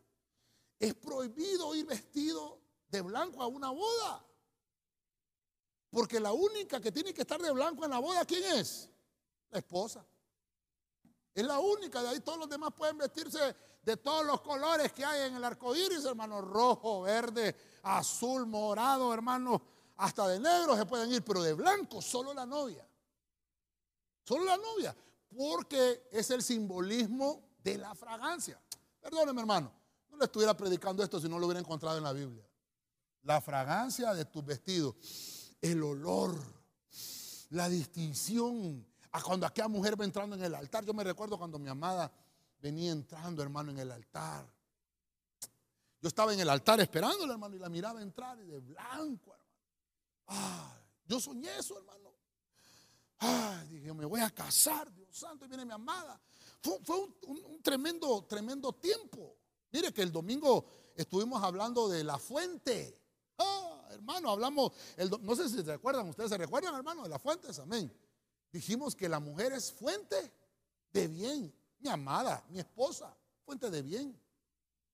[0.76, 4.26] Es prohibido ir vestido de blanco a una boda.
[5.88, 8.90] Porque la única que tiene que estar de blanco en la boda, ¿quién es?
[9.50, 10.04] La esposa.
[11.32, 13.54] Es la única, de ahí todos los demás pueden vestirse
[13.84, 16.40] de todos los colores que hay en el arco iris, hermano.
[16.40, 17.54] Rojo, verde,
[17.84, 22.86] azul, morado, hermano hasta de negro se pueden ir, pero de blanco solo la novia.
[24.22, 24.96] Solo la novia.
[25.36, 28.60] Porque es el simbolismo de la fragancia.
[29.00, 29.72] Perdóneme, hermano.
[30.08, 32.46] No le estuviera predicando esto si no lo hubiera encontrado en la Biblia.
[33.24, 34.94] La fragancia de tus vestidos.
[35.60, 36.38] El olor.
[37.50, 38.86] La distinción.
[39.10, 40.84] A cuando aquella mujer va entrando en el altar.
[40.84, 42.12] Yo me recuerdo cuando mi amada
[42.60, 44.46] venía entrando, hermano, en el altar.
[46.00, 49.34] Yo estaba en el altar esperándola, hermano, y la miraba entrar y de blanco,
[51.06, 52.14] yo soñé eso, hermano.
[53.18, 56.20] Ay, dije, me voy a casar, Dios santo, y viene mi amada.
[56.60, 59.36] Fue, un, tremendo, tremendo tiempo.
[59.72, 63.00] Mire que el domingo estuvimos hablando de la fuente.
[63.38, 64.72] Ah, hermano, hablamos,
[65.20, 67.92] no sé si se recuerdan, ustedes se recuerdan, hermano, de la fuente, amén.
[68.52, 70.32] Dijimos que la mujer es fuente
[70.92, 71.54] de bien.
[71.80, 74.20] Mi amada, mi esposa, fuente de bien.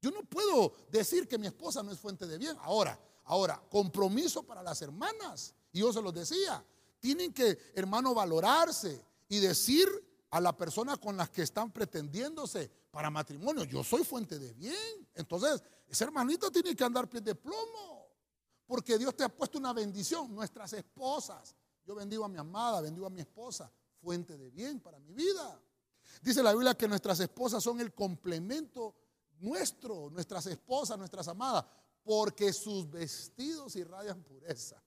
[0.02, 2.56] Yo no puedo decir que mi esposa no es fuente de bien.
[2.60, 5.54] Ahora, Ahora, compromiso para las hermanas.
[5.72, 6.64] Y yo se los decía,
[7.00, 9.88] tienen que, hermano, valorarse y decir
[10.30, 15.08] a la persona con las que están pretendiéndose para matrimonio, yo soy fuente de bien.
[15.14, 18.08] Entonces, esa hermanita tiene que andar pie de plomo,
[18.66, 20.34] porque Dios te ha puesto una bendición.
[20.34, 24.98] Nuestras esposas, yo bendigo a mi amada, bendigo a mi esposa, fuente de bien para
[24.98, 25.60] mi vida.
[26.20, 28.94] Dice la Biblia que nuestras esposas son el complemento
[29.40, 31.64] nuestro, nuestras esposas, nuestras amadas
[32.04, 34.80] porque sus vestidos irradian pureza.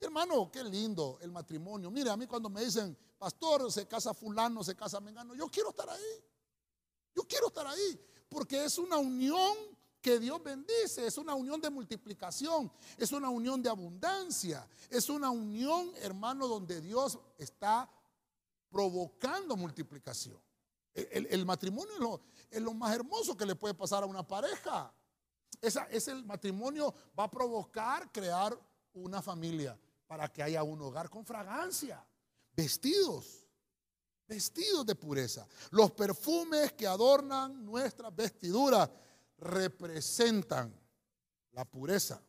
[0.00, 1.90] Hermano, qué lindo el matrimonio.
[1.90, 5.70] Mire, a mí cuando me dicen, pastor, se casa fulano, se casa mengano, yo quiero
[5.70, 6.24] estar ahí.
[7.14, 7.98] Yo quiero estar ahí,
[8.28, 9.56] porque es una unión
[10.02, 15.30] que Dios bendice, es una unión de multiplicación, es una unión de abundancia, es una
[15.30, 17.90] unión, hermano, donde Dios está
[18.68, 20.38] provocando multiplicación.
[20.94, 24.94] El, matrimonio es lo, más hermoso que le puede pasar a una pareja.
[25.60, 28.58] Esa, es el matrimonio va a provocar crear
[28.94, 32.04] una familia para que haya un hogar con fragancia,
[32.52, 33.46] vestidos,
[34.26, 35.46] vestidos de pureza.
[35.70, 38.88] Los perfumes que adornan nuestras vestiduras
[39.38, 40.74] representan
[41.52, 42.22] la pureza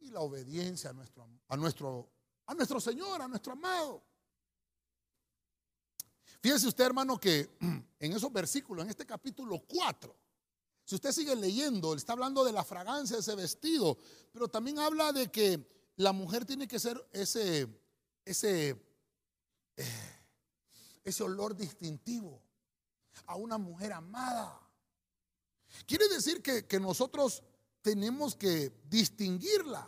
[0.00, 2.10] y la obediencia a nuestro, a nuestro,
[2.46, 4.02] a nuestro Señor, a nuestro amado.
[6.40, 7.58] Fíjese usted, hermano, que
[7.98, 10.16] en esos versículos, en este capítulo 4,
[10.88, 13.98] Si usted sigue leyendo, está hablando de la fragancia de ese vestido,
[14.32, 17.68] pero también habla de que la mujer tiene que ser ese,
[18.24, 18.70] ese,
[19.76, 20.20] eh,
[21.04, 22.40] ese olor distintivo
[23.26, 24.58] a una mujer amada.
[25.84, 27.42] Quiere decir que, que nosotros
[27.82, 29.86] tenemos que distinguirla.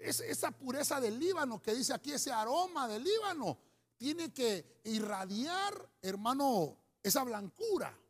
[0.00, 3.56] Es, esa pureza del Líbano que dice aquí, ese aroma del Líbano,
[3.96, 8.03] tiene que irradiar, hermano, esa blancura.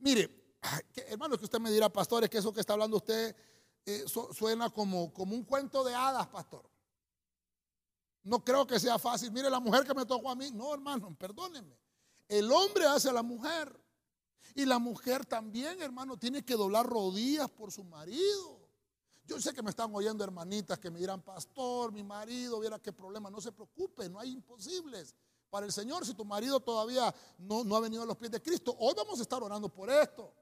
[0.00, 0.56] Mire,
[1.08, 3.34] hermano, que usted me dirá, pastor, es que eso que está hablando usted
[3.86, 6.68] eh, suena como, como un cuento de hadas, pastor.
[8.22, 9.30] No creo que sea fácil.
[9.30, 10.50] Mire, la mujer que me tocó a mí.
[10.50, 11.78] No, hermano, perdóneme.
[12.26, 13.78] El hombre hace a la mujer.
[14.54, 18.60] Y la mujer también, hermano, tiene que doblar rodillas por su marido.
[19.26, 22.92] Yo sé que me están oyendo hermanitas que me dirán, pastor, mi marido, viera qué
[22.92, 23.30] problema.
[23.30, 25.14] No se preocupe, no hay imposibles
[25.50, 28.42] para el Señor, si tu marido todavía no, no ha venido a los pies de
[28.42, 30.32] Cristo, hoy vamos a estar orando por esto.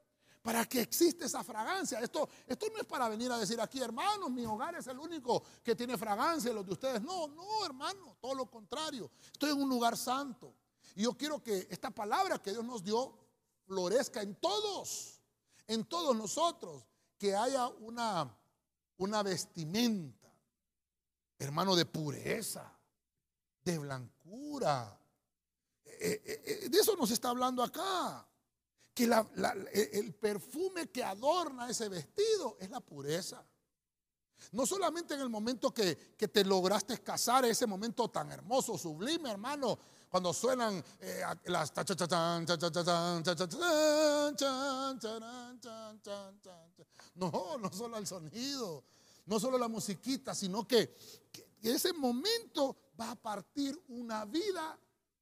[0.43, 2.01] Para que existe esa fragancia.
[2.01, 5.41] Esto, esto no es para venir a decir aquí, hermanos, mi hogar es el único
[5.63, 7.01] que tiene fragancia, los de ustedes.
[7.01, 9.09] No, no, hermano, todo lo contrario.
[9.31, 10.53] Estoy en un lugar santo.
[10.95, 13.17] Y yo quiero que esta palabra que Dios nos dio
[13.65, 15.21] florezca en todos,
[15.65, 16.83] en todos nosotros.
[17.17, 18.37] Que haya una,
[18.97, 20.29] una vestimenta,
[21.39, 22.69] hermano, de pureza,
[23.63, 24.12] de blancura,
[25.85, 28.27] eh, eh, eh, de eso nos está hablando acá.
[28.93, 29.05] Que
[29.93, 33.43] el perfume que adorna ese vestido es la pureza.
[34.51, 39.79] No solamente en el momento que, te lograste casar, ese momento tan hermoso, sublime, hermano,
[40.09, 40.83] cuando suenan
[41.45, 41.73] las
[47.15, 48.83] no, no solo el sonido,
[49.25, 50.95] no solo la musiquita, sino que,
[51.31, 54.79] que ese momento va a partir una vida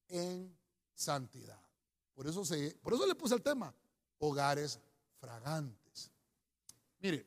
[0.08, 0.58] en
[0.94, 1.60] santidad.
[2.14, 3.74] Por eso, se, por eso le puse el tema,
[4.20, 4.80] hogares
[5.20, 6.12] fragantes.
[7.00, 7.26] Mire,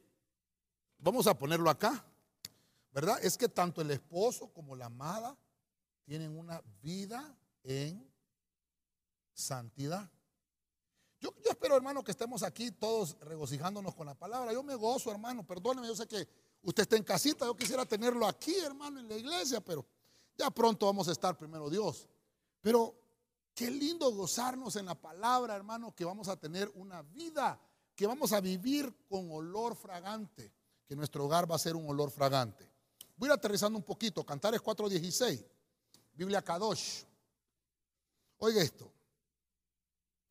[0.98, 2.04] vamos a ponerlo acá,
[2.92, 3.18] ¿verdad?
[3.22, 5.36] Es que tanto el esposo como la amada
[6.04, 8.08] tienen una vida en
[9.32, 10.08] santidad.
[11.18, 14.52] Yo, yo, espero, hermano, que estemos aquí todos regocijándonos con la palabra.
[14.52, 16.28] Yo me gozo, hermano, perdóneme, yo sé que
[16.62, 19.86] usted está en casita, yo quisiera tenerlo aquí, hermano, en la iglesia, pero
[20.36, 22.08] ya pronto vamos a estar primero Dios.
[22.60, 23.04] Pero
[23.54, 27.60] Qué lindo gozarnos en la palabra, hermano, que vamos a tener una vida,
[27.94, 30.52] que vamos a vivir con olor fragante,
[30.84, 32.68] que nuestro hogar va a ser un olor fragante.
[33.16, 35.46] Voy a ir aterrizando un poquito, Cantares 4.16,
[36.14, 37.04] Biblia Kadosh.
[38.38, 38.92] Oiga esto,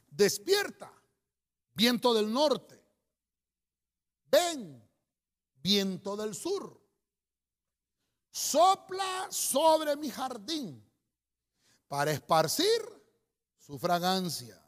[0.09, 0.91] despierta,
[1.73, 2.83] viento del norte,
[4.25, 4.85] ven,
[5.55, 6.77] viento del sur,
[8.33, 10.83] sopla sobre mi jardín
[11.87, 12.81] para esparcir
[13.59, 14.59] su fragancia.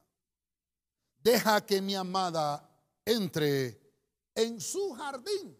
[1.18, 2.70] Deja que mi amada
[3.04, 3.82] entre
[4.36, 5.58] en su jardín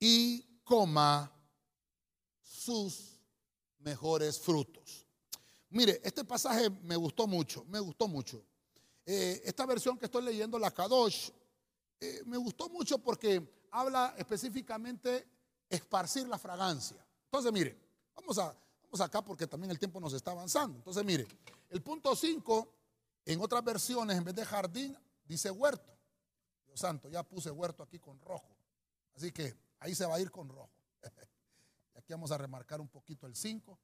[0.00, 1.32] y coma
[2.42, 3.20] sus
[3.78, 5.06] mejores frutos.
[5.70, 8.44] Mire, este pasaje me gustó mucho, me gustó mucho.
[9.06, 11.30] Eh, esta versión que estoy leyendo, la Kadosh,
[12.00, 15.37] eh, me gustó mucho porque habla específicamente
[15.68, 17.04] esparcir la fragancia.
[17.24, 17.76] Entonces, mire,
[18.14, 20.78] vamos, a, vamos acá porque también el tiempo nos está avanzando.
[20.78, 21.26] Entonces, mire,
[21.70, 22.74] el punto 5,
[23.26, 25.92] en otras versiones, en vez de jardín, dice huerto.
[26.66, 28.56] Dios santo, ya puse huerto aquí con rojo.
[29.14, 30.70] Así que ahí se va a ir con rojo.
[31.94, 33.78] aquí vamos a remarcar un poquito el 5.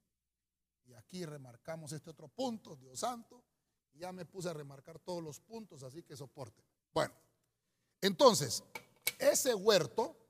[0.87, 3.43] Y aquí remarcamos este otro punto, Dios santo.
[3.93, 6.63] Y ya me puse a remarcar todos los puntos, así que soporte.
[6.93, 7.13] Bueno,
[8.01, 8.63] entonces,
[9.17, 10.24] ese huerto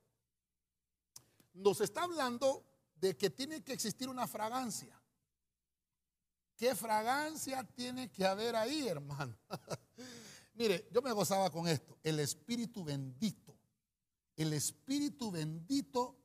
[1.55, 5.01] nos está hablando de que tiene que existir una fragancia.
[6.55, 9.37] ¿Qué fragancia tiene que haber ahí, hermano?
[10.53, 11.97] Mire, yo me gozaba con esto.
[12.01, 13.57] El Espíritu bendito.
[14.35, 16.15] El Espíritu bendito.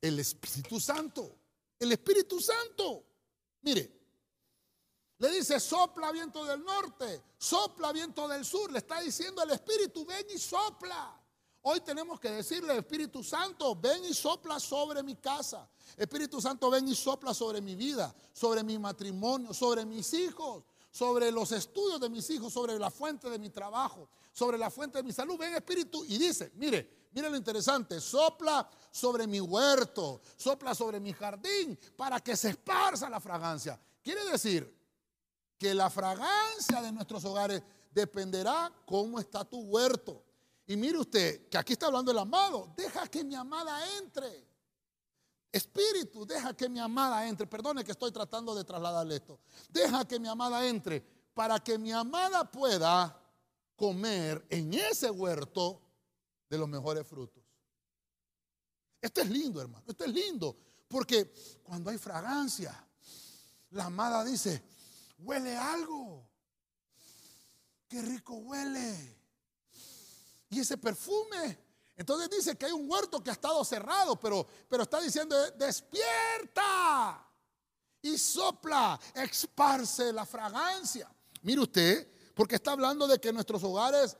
[0.00, 1.38] El Espíritu Santo.
[1.78, 3.04] El Espíritu Santo.
[3.60, 4.04] Mire,
[5.18, 8.70] le dice, sopla viento del norte, sopla viento del sur.
[8.72, 11.20] Le está diciendo el Espíritu, ven y sopla.
[11.66, 15.66] Hoy tenemos que decirle, Espíritu Santo, ven y sopla sobre mi casa.
[15.96, 21.32] Espíritu Santo, ven y sopla sobre mi vida, sobre mi matrimonio, sobre mis hijos, sobre
[21.32, 25.04] los estudios de mis hijos, sobre la fuente de mi trabajo, sobre la fuente de
[25.04, 25.38] mi salud.
[25.38, 31.14] Ven Espíritu y dice, mire, mire lo interesante, sopla sobre mi huerto, sopla sobre mi
[31.14, 33.80] jardín para que se esparza la fragancia.
[34.02, 34.70] Quiere decir
[35.58, 40.22] que la fragancia de nuestros hogares dependerá cómo está tu huerto.
[40.66, 44.48] Y mire usted, que aquí está hablando el amado, deja que mi amada entre.
[45.52, 47.46] Espíritu, deja que mi amada entre.
[47.46, 49.38] Perdone que estoy tratando de trasladarle esto.
[49.68, 51.04] Deja que mi amada entre
[51.34, 53.20] para que mi amada pueda
[53.76, 55.82] comer en ese huerto
[56.48, 57.42] de los mejores frutos.
[59.00, 59.84] Esto es lindo, hermano.
[59.86, 60.56] Esto es lindo.
[60.88, 62.72] Porque cuando hay fragancia,
[63.70, 64.62] la amada dice,
[65.18, 66.26] huele algo.
[67.88, 69.23] Qué rico huele.
[70.54, 71.58] Y ese perfume.
[71.96, 77.28] Entonces dice que hay un huerto que ha estado cerrado, pero, pero está diciendo, despierta
[78.00, 81.12] y sopla, esparce la fragancia.
[81.42, 84.16] Mire usted, porque está hablando de que nuestros hogares,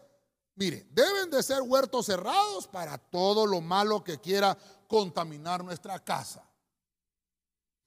[0.57, 4.59] mire, deben de ser huertos cerrados para todo lo malo que quiera
[4.89, 6.45] contaminar nuestra casa.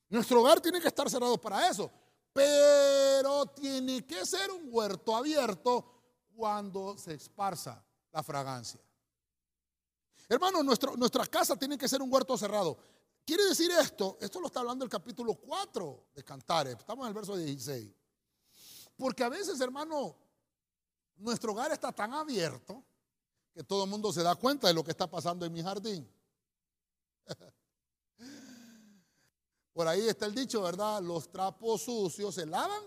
[0.08, 1.92] Nuestro hogar tiene que estar cerrado para eso,
[2.32, 5.94] pero tiene que ser un huerto abierto
[6.34, 7.84] cuando se esparza
[8.18, 8.82] la fragancia.
[10.28, 12.76] Hermano, nuestra casa tiene que ser un huerto cerrado.
[13.24, 17.14] Quiere decir esto, esto lo está hablando el capítulo 4 de Cantares, estamos en el
[17.14, 17.94] verso 16.
[18.96, 20.16] Porque a veces, hermano,
[21.18, 22.84] nuestro hogar está tan abierto
[23.54, 26.12] que todo el mundo se da cuenta de lo que está pasando en mi jardín.
[29.74, 31.04] Por ahí está el dicho, ¿verdad?
[31.04, 32.84] Los trapos sucios se lavan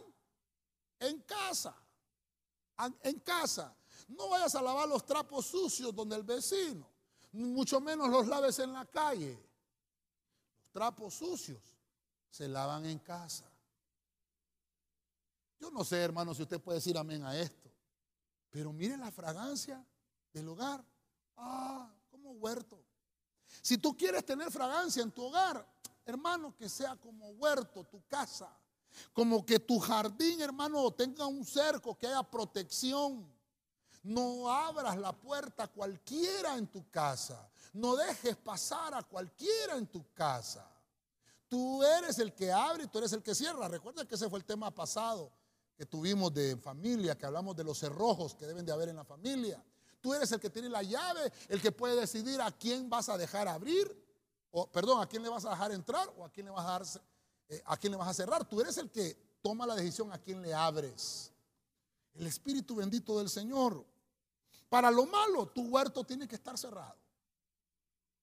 [0.99, 1.81] en casa.
[3.05, 3.76] En casa.
[4.09, 6.86] No vayas a lavar los trapos sucios donde el vecino.
[7.32, 9.32] Mucho menos los laves en la calle.
[9.32, 11.61] Los trapos sucios
[12.30, 13.44] se lavan en casa.
[15.59, 17.70] Yo no sé, hermano, si usted puede decir amén a esto.
[18.51, 19.84] Pero mire la fragancia
[20.32, 20.84] del hogar.
[21.36, 22.82] Ah, como huerto.
[23.62, 25.66] Si tú quieres tener fragancia en tu hogar,
[26.05, 28.57] hermano, que sea como huerto tu casa.
[29.12, 33.30] Como que tu jardín, hermano, tenga un cerco, que haya protección.
[34.03, 37.51] No abras la puerta a cualquiera en tu casa.
[37.74, 40.66] No dejes pasar a cualquiera en tu casa.
[41.48, 43.68] Tú eres el que abre y tú eres el que cierra.
[43.68, 45.32] Recuerda que ese fue el tema pasado
[45.76, 49.05] que tuvimos de familia, que hablamos de los cerrojos que deben de haber en la
[49.05, 49.64] familia.
[50.01, 53.18] Tú eres el que tiene la llave, el que puede decidir a quién vas a
[53.18, 53.90] dejar abrir,
[54.51, 56.70] o perdón, a quién le vas a dejar entrar o a quién le vas a,
[56.70, 56.82] dar,
[57.48, 58.48] eh, a quién le vas a cerrar.
[58.48, 61.30] Tú eres el que toma la decisión a quién le abres.
[62.14, 63.86] El Espíritu bendito del Señor.
[64.68, 66.98] Para lo malo, tu huerto tiene que estar cerrado.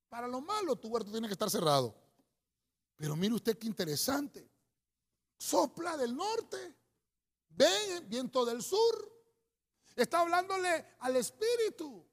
[0.09, 1.95] Para lo malo, tu huerto tiene que estar cerrado.
[2.95, 4.49] Pero mire usted qué interesante.
[5.37, 6.75] Sopla del norte,
[7.49, 9.17] ven viento del sur,
[9.97, 12.06] Está hablándole al Espíritu.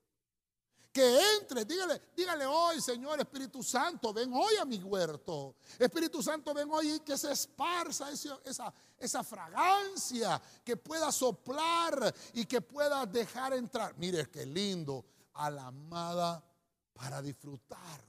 [0.94, 5.56] Que entre, dígale, dígale hoy, Señor Espíritu Santo, ven hoy a mi huerto.
[5.76, 12.46] Espíritu Santo, ven hoy y que se esparza esa, esa fragancia, que pueda soplar y
[12.46, 13.98] que pueda dejar entrar.
[13.98, 16.44] Mire qué lindo, a la amada
[16.92, 18.00] para disfrutar.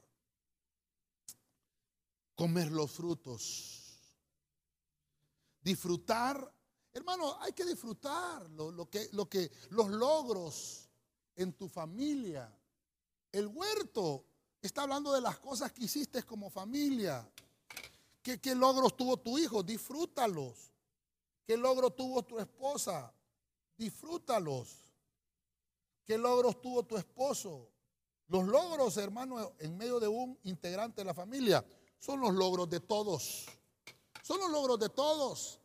[2.35, 3.81] Comer los frutos.
[5.59, 6.53] Disfrutar
[6.95, 10.87] Hermano, hay que disfrutar lo, que, lo que, los logros
[11.35, 12.49] en tu familia.
[13.35, 14.23] El huerto
[14.61, 17.29] está hablando de las cosas que hiciste como familia.
[18.21, 19.61] ¿Qué, logros tuvo tu hijo?
[19.61, 20.71] Disfrútalos.
[21.45, 23.13] ¿Qué logros tuvo tu esposa?
[23.77, 24.77] Disfrútalos.
[26.05, 27.67] ¿Qué logros tuvo tu esposo?
[28.29, 31.65] Los logros, hermano, en medio de un integrante de la familia,
[31.99, 33.47] son los logros de todos.
[34.23, 35.59] Son los logros de todos.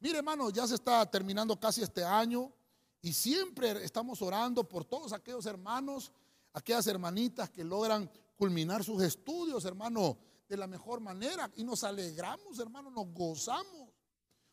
[0.00, 2.52] Mire, hermano, ya se está terminando casi este año
[3.00, 6.12] y siempre estamos orando por todos aquellos hermanos,
[6.54, 10.16] aquellas hermanitas que logran culminar sus estudios, hermano,
[10.48, 11.50] de la mejor manera.
[11.56, 13.90] Y nos alegramos, hermano, nos gozamos.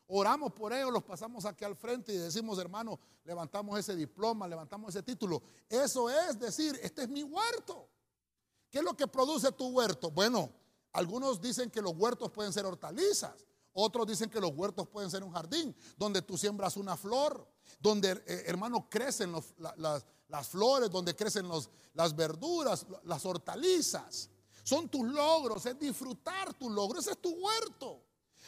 [0.08, 4.94] Oramos por ellos, los pasamos aquí al frente y decimos, hermano, levantamos ese diploma, levantamos
[4.94, 5.42] ese título.
[5.68, 7.88] Eso es decir, este es mi huerto.
[8.68, 10.10] ¿Qué es lo que produce tu huerto?
[10.10, 10.50] Bueno,
[10.92, 13.46] algunos dicen que los huertos pueden ser hortalizas.
[13.74, 17.46] Otros dicen que los huertos pueden ser un jardín donde tú siembras una flor,
[17.80, 20.04] donde, eh, hermano, crecen las,
[20.40, 21.46] flores, donde crecen
[21.94, 24.30] las verduras, las hortalizas.
[24.62, 28.02] Son tus logros, es disfrutar tu logro, ese es tu huerto.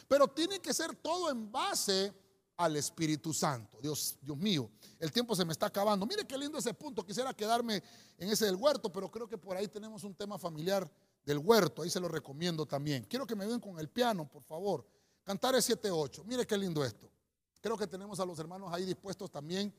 [0.07, 2.13] Pero tiene que ser todo en base
[2.57, 3.79] al Espíritu Santo.
[3.81, 4.69] Dios, Dios mío,
[4.99, 6.05] el tiempo se me está acabando.
[6.05, 7.05] Mire qué lindo ese punto.
[7.05, 7.83] Quisiera quedarme
[8.17, 10.89] en ese del huerto, pero creo que por ahí tenemos un tema familiar
[11.25, 11.81] del huerto.
[11.81, 13.03] Ahí se lo recomiendo también.
[13.03, 14.87] Quiero que me ven con el piano, por favor.
[15.23, 16.23] Cantares 7.8.
[16.25, 17.11] Mire qué lindo esto.
[17.59, 19.73] Creo que tenemos a los hermanos ahí dispuestos también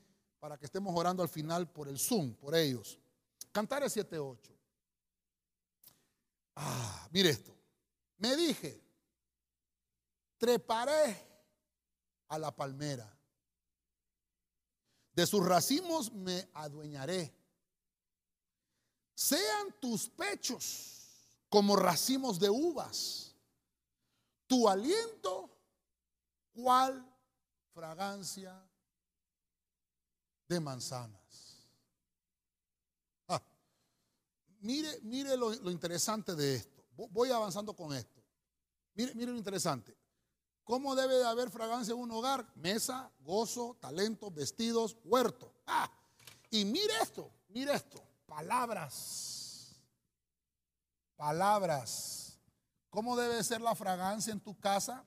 [0.47, 3.01] para que estemos orando al final por el Zoom, por ellos.
[3.51, 4.57] Cantares 7.8.
[6.55, 7.53] Ah, mire esto.
[8.19, 8.81] Me dije,
[10.39, 11.21] treparé
[12.29, 13.13] a la palmera.
[15.13, 17.35] De sus racimos me adueñaré.
[19.17, 23.35] Sean tus pechos como racimos de uvas
[24.47, 25.51] tu aliento,
[26.53, 27.05] ¿cuál
[27.75, 28.65] fragancia
[30.49, 31.21] de manzanas.
[33.29, 33.43] Ah,
[34.61, 36.85] mire, mire lo, lo, interesante de esto.
[37.11, 38.23] Voy avanzando con esto.
[38.95, 39.97] Mire, mire lo interesante.
[40.65, 42.47] ¿Cómo debe de haber fragancia en un hogar?
[42.57, 45.53] Mesa, gozo, talentos, vestidos, huerto.
[45.67, 45.91] Ah,
[46.51, 48.03] y mire esto, mire esto.
[48.27, 49.77] Palabras.
[51.17, 52.39] Palabras.
[52.91, 55.05] ¿Cómo debe ser la fragancia en tu casa?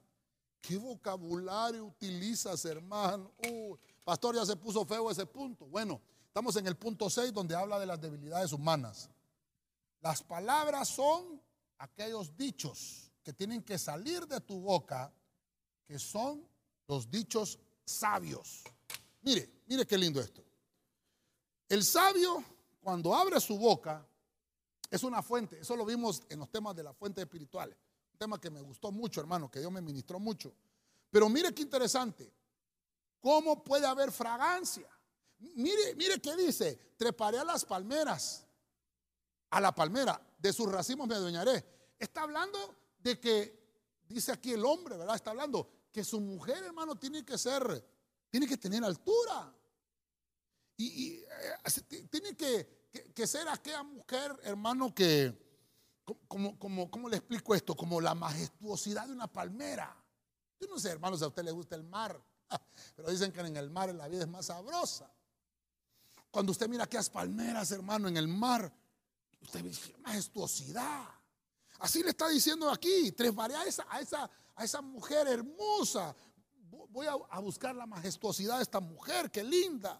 [0.62, 3.32] ¿Qué vocabulario utilizas, hermano?
[3.52, 5.66] Uy pastor, ya se puso feo ese punto.
[5.66, 9.10] Bueno, estamos en el punto 6 donde habla de las debilidades humanas.
[10.02, 11.42] Las palabras son
[11.78, 15.14] aquellos dichos que tienen que salir de tu boca,
[15.86, 16.48] que son
[16.88, 18.64] los dichos sabios.
[19.22, 20.44] Mire, mire qué lindo esto.
[21.68, 22.44] El sabio,
[22.82, 24.06] cuando abre su boca,
[24.90, 25.60] es una fuente.
[25.60, 27.78] Eso lo vimos en los temas de las fuentes espirituales.
[28.14, 30.54] Un tema que me gustó mucho, hermano, que Dios me ministró mucho.
[31.12, 32.34] Pero mire qué interesante.
[33.22, 34.90] ¿Cómo puede haber fragancia?
[35.56, 36.94] Mire, mire qué dice.
[36.98, 38.46] Treparé a las palmeras.
[39.50, 40.22] A la palmera.
[40.38, 41.66] De sus racimos me adueñaré.
[41.98, 45.16] Está hablando de que, dice aquí el hombre, ¿verdad?
[45.16, 47.86] Está hablando que su mujer, hermano, tiene que ser,
[48.30, 49.54] tiene que tener altura.
[50.78, 55.38] Y, eh, tiene que, ser aquella mujer, hermano, que,
[56.28, 57.76] como, como, ¿cómo le explico esto?
[57.76, 59.96] Como la majestuosidad de una palmera.
[60.60, 62.22] Yo no sé, hermanos, a usted le gusta el mar,
[62.96, 65.12] pero dicen que en el mar la vida es más sabrosa.
[66.32, 68.72] Cuando usted mira aquellas palmeras, hermano, en el mar,
[69.42, 69.72] usted ve
[70.04, 71.08] majestuosidad.
[71.80, 76.16] Así le está diciendo aquí, tres a esa, a esa, a esa mujer hermosa.
[76.90, 80.00] Voy a buscar la majestuosidad de esta mujer, qué linda.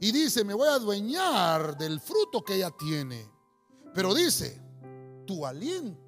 [0.00, 3.30] Y dice, me voy a adueñar del fruto que ella tiene.
[3.94, 4.60] Pero dice,
[5.26, 5.98] tu aliento,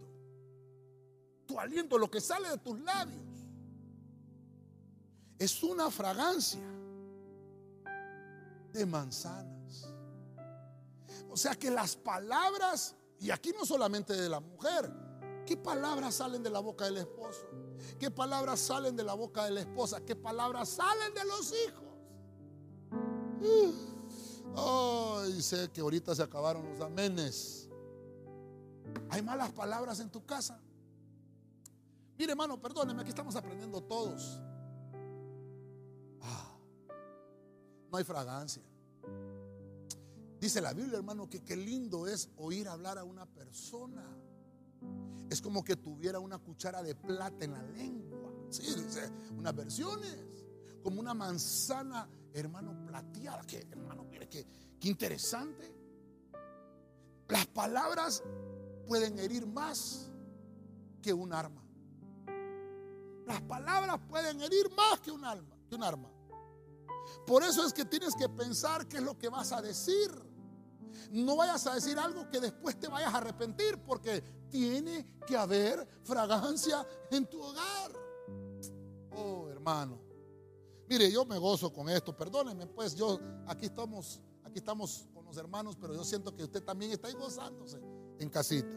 [1.47, 3.28] tu aliento, lo que sale de tus labios,
[5.39, 6.69] es una fragancia
[8.73, 9.89] de manzanas.
[11.31, 14.93] O sea que las palabras, y aquí no solamente de la mujer,
[15.47, 17.47] ¿qué palabras salen de la boca del esposo?
[17.99, 20.01] ¿Qué palabras salen de la boca de la esposa?
[20.01, 21.85] ¿Qué palabras salen de los hijos?
[24.57, 27.69] Ay, sé que ahorita se acabaron los amenes.
[29.11, 30.61] ¿Hay malas palabras en tu casa?
[32.19, 34.41] Mire, hermano, perdóneme, aquí estamos aprendiendo todos.
[37.91, 38.63] No hay fragancia.
[40.41, 44.05] Dice la Biblia, hermano, que qué lindo es oír hablar a una persona.
[45.31, 48.33] Es como que tuviera una cuchara de plata en la lengua.
[48.51, 50.17] Sí, dice unas versiones.
[50.83, 53.43] Como una manzana hermano, plateada.
[53.43, 54.47] Que, hermano, mire que,
[54.83, 55.75] interesante.
[57.29, 58.23] Las palabras
[58.87, 60.11] pueden herir más
[61.03, 61.63] que un arma.
[63.27, 66.11] Las palabras pueden herir más que un arma, que un arma.
[67.27, 70.11] Por eso es que tienes que pensar qué es lo que vas a decir.
[71.11, 75.87] No vayas a decir algo que después te vayas a arrepentir porque tiene que haber
[76.03, 77.93] fragancia en tu hogar.
[79.13, 80.01] Oh, hermano.
[80.89, 85.37] Mire, yo me gozo con esto, perdónenme, pues yo aquí estamos, aquí estamos con los
[85.37, 87.79] hermanos, pero yo siento que usted también está gozándose
[88.19, 88.69] en casita.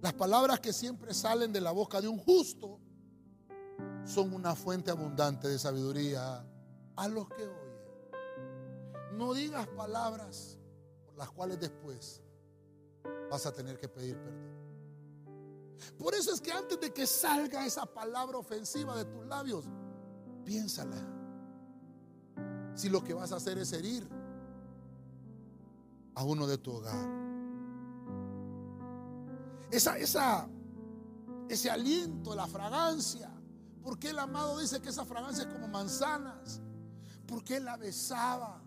[0.00, 2.78] Las palabras que siempre salen de la boca de un justo
[4.04, 6.46] son una fuente abundante de sabiduría
[6.98, 7.78] a los que oyen.
[9.12, 10.58] No digas palabras
[11.06, 12.20] por las cuales después
[13.30, 14.48] vas a tener que pedir perdón.
[15.96, 19.64] Por eso es que antes de que salga esa palabra ofensiva de tus labios,
[20.44, 20.96] piénsala.
[22.74, 24.08] Si lo que vas a hacer es herir
[26.16, 27.08] a uno de tu hogar.
[29.70, 30.48] Esa, esa,
[31.48, 33.30] ese aliento, la fragancia.
[33.84, 36.60] Porque el amado dice que esa fragancia es como manzanas?
[37.28, 38.60] Porque la besaba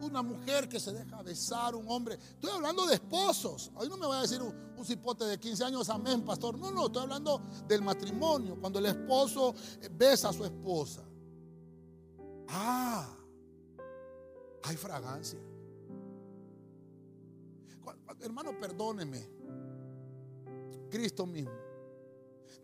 [0.00, 2.14] una mujer que se deja besar, un hombre.
[2.14, 3.70] Estoy hablando de esposos.
[3.74, 6.56] Hoy no me voy a decir un, cipote de 15 años, amén, pastor.
[6.58, 11.04] No, no, estoy hablando del matrimonio, cuando el esposo eh, besa a su esposa.
[12.48, 13.06] Ah,
[14.62, 15.38] hay fragancia.
[18.20, 19.28] Hermano, perdóneme.
[20.90, 21.70] Cristo mismo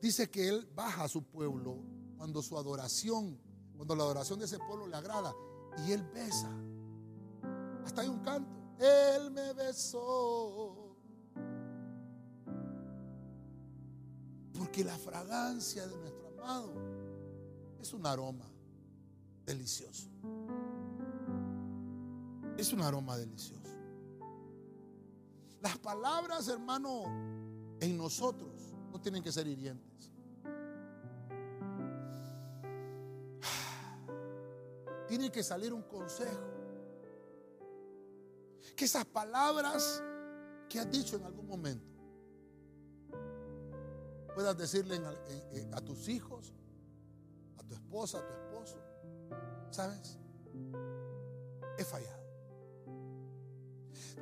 [0.01, 1.79] dice que Él baja a su pueblo
[2.17, 3.39] cuando su adoración,
[3.77, 5.35] cuando la adoración de ese pueblo le agrada
[5.87, 6.51] y Él besa.
[7.85, 8.51] Hasta hay un canto.
[8.79, 10.97] Él me besó.
[14.59, 16.73] Porque la fragancia de nuestro amado
[17.81, 18.51] es un aroma
[19.45, 20.09] delicioso.
[22.57, 23.63] Es un aroma delicioso.
[25.61, 27.05] Las palabras, hermano,
[27.81, 28.51] en nosotros
[28.91, 29.96] no tienen que ser hirientes.
[35.09, 36.43] Tiene que salir un consejo
[38.75, 40.03] Que esas palabras
[40.69, 41.97] que has dicho en algún momento
[44.37, 45.01] puedas decirle
[45.73, 46.53] a tus hijos,
[47.57, 48.77] a tu esposa, a tu esposo,
[49.71, 50.19] ¿sabes?
[51.79, 52.23] He fallado.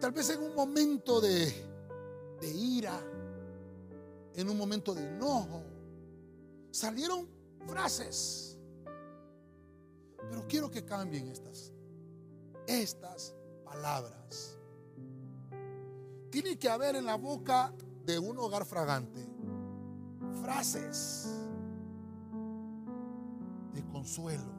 [0.01, 1.53] Tal vez en un momento de,
[2.41, 3.01] de ira,
[4.37, 5.64] en un momento de enojo,
[6.70, 7.28] salieron
[7.66, 8.53] frases.
[10.30, 11.72] Pero quiero que cambien estas,
[12.66, 14.58] estas palabras.
[16.30, 17.72] Tiene que haber en la boca
[18.04, 19.34] de un hogar fragante
[20.42, 21.26] frases
[23.72, 24.52] de consuelo.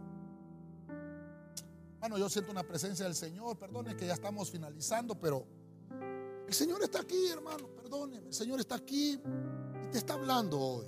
[2.00, 5.46] Bueno, yo siento una presencia del Señor, perdone que ya estamos finalizando, pero
[6.48, 9.20] el Señor está aquí, hermano, perdóneme, el Señor está aquí
[9.84, 10.88] y te está hablando hoy.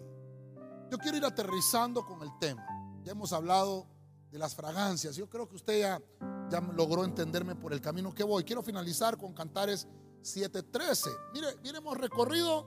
[0.92, 2.66] Yo quiero ir aterrizando con el tema.
[3.04, 3.88] Ya hemos hablado
[4.32, 5.16] de las fragancias.
[5.16, 6.02] Yo creo que usted ya,
[6.50, 8.44] ya logró entenderme por el camino que voy.
[8.44, 9.88] Quiero finalizar con Cantares
[10.22, 11.10] 7:13.
[11.34, 12.66] Mire, mire, hemos recorrido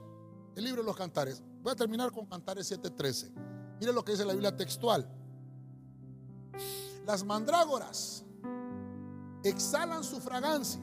[0.55, 1.41] el libro de los Cantares.
[1.61, 3.31] Voy a terminar con Cantares 7:13.
[3.79, 5.07] Mire lo que dice la Biblia textual.
[7.05, 8.23] Las mandrágoras
[9.43, 10.81] exhalan su fragancia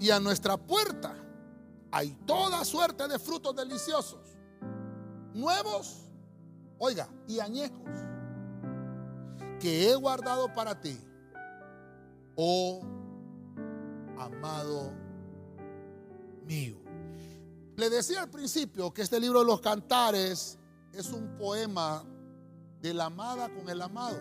[0.00, 1.14] y a nuestra puerta
[1.92, 4.20] hay toda suerte de frutos deliciosos,
[5.34, 6.08] nuevos,
[6.78, 7.82] oiga, y añejos,
[9.60, 10.98] que he guardado para ti,
[12.34, 12.80] oh
[14.18, 14.92] amado
[16.46, 16.78] mío.
[17.76, 20.58] Le decía al principio que este libro de los cantares
[20.92, 22.04] es un poema
[22.80, 24.18] de la amada con el amado.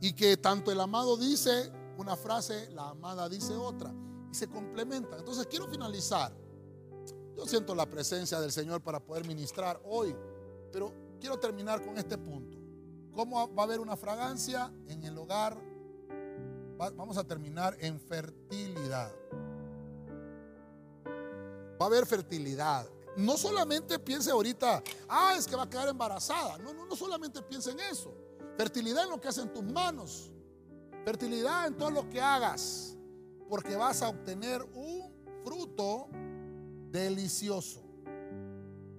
[0.00, 3.92] Y que tanto el amado dice una frase, la amada dice otra.
[4.30, 5.20] Y se complementan.
[5.20, 6.32] Entonces quiero finalizar.
[7.36, 10.14] Yo siento la presencia del Señor para poder ministrar hoy.
[10.72, 12.61] Pero quiero terminar con este punto.
[13.12, 15.56] ¿Cómo va a haber una fragancia en el hogar?
[16.96, 19.12] Vamos a terminar en fertilidad
[21.82, 22.88] va a haber fertilidad.
[23.16, 26.56] No solamente piense ahorita, ah, es que va a quedar embarazada.
[26.58, 28.14] No, no, no solamente piense en eso.
[28.56, 30.30] Fertilidad en lo que hacen tus manos.
[31.04, 32.96] Fertilidad en todo lo que hagas.
[33.48, 35.12] Porque vas a obtener un
[35.44, 36.08] fruto
[36.90, 37.82] delicioso.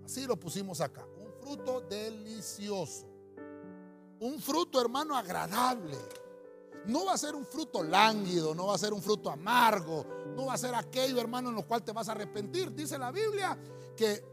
[0.06, 1.06] Así lo pusimos acá.
[1.18, 3.08] Un fruto delicioso.
[4.24, 5.98] Un fruto, hermano, agradable
[6.86, 10.46] no va a ser un fruto lánguido, no va a ser un fruto amargo, no
[10.46, 12.74] va a ser aquello, hermano, en lo cual te vas a arrepentir.
[12.74, 13.58] Dice la Biblia
[13.98, 14.24] que,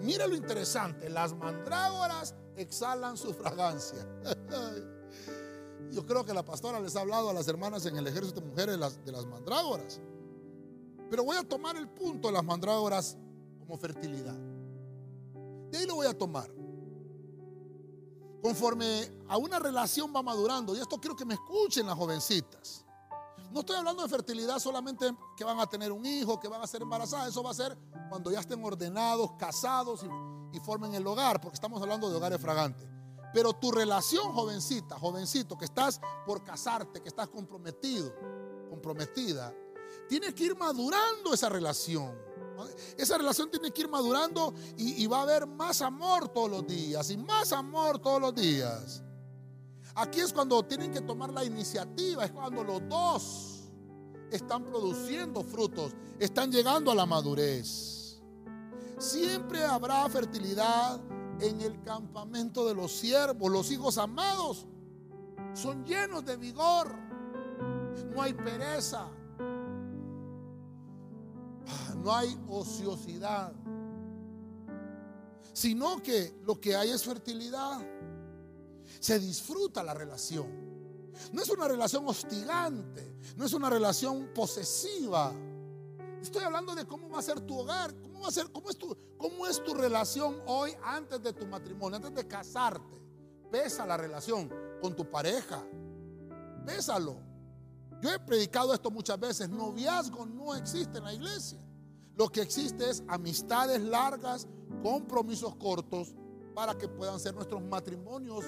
[0.00, 4.06] mire lo interesante, las mandrágoras exhalan su fragancia.
[5.90, 8.46] Yo creo que la pastora les ha hablado a las hermanas en el ejército de
[8.46, 10.00] mujeres de las, de las mandrágoras.
[11.10, 13.16] Pero voy a tomar el punto de las mandrágoras
[13.58, 14.38] como fertilidad.
[15.68, 16.61] De ahí lo voy a tomar
[18.42, 22.84] conforme a una relación va madurando, y esto quiero que me escuchen las jovencitas.
[23.52, 26.66] No estoy hablando de fertilidad solamente que van a tener un hijo, que van a
[26.66, 27.78] ser embarazadas, eso va a ser
[28.08, 30.04] cuando ya estén ordenados, casados
[30.52, 32.86] y, formen el hogar, porque estamos hablando de hogares fragantes.
[33.32, 38.12] Pero tu relación, jovencita, jovencito, que estás por casarte, que estás comprometido,
[38.68, 39.54] comprometida,
[40.08, 42.14] tienes que ir madurando esa relación.
[42.96, 47.10] Esa relación tiene que ir madurando y, va a haber más amor todos los días
[47.10, 49.02] y más amor todos los días.
[49.94, 53.70] Aquí es cuando tienen que tomar la iniciativa, es cuando los dos
[54.30, 58.20] están produciendo frutos, están llegando a la madurez.
[58.98, 61.00] Siempre habrá fertilidad
[61.40, 64.66] en el campamento de los siervos, los hijos amados
[65.54, 66.94] son llenos de vigor,
[68.14, 69.08] no hay pereza,
[71.96, 73.52] no hay ociosidad,
[75.52, 77.80] sino que lo que hay es fertilidad.
[79.00, 80.48] Se disfruta la relación.
[81.32, 85.32] No es una relación hostigante, no es una relación posesiva.
[86.20, 88.78] Estoy hablando de cómo va a ser tu hogar, cómo va a ser, cómo es
[88.78, 93.00] tu, cómo es tu relación hoy antes de tu matrimonio, antes de casarte.
[93.50, 94.50] Pesa la relación
[94.80, 95.62] con tu pareja.
[96.64, 97.31] Pésalo.
[98.02, 99.48] Yo he predicado esto muchas veces.
[99.48, 101.60] Noviazgo no existe en la iglesia.
[102.16, 104.48] Lo que existe es amistades largas,
[104.82, 106.12] compromisos cortos,
[106.52, 108.44] para que puedan ser nuestros matrimonios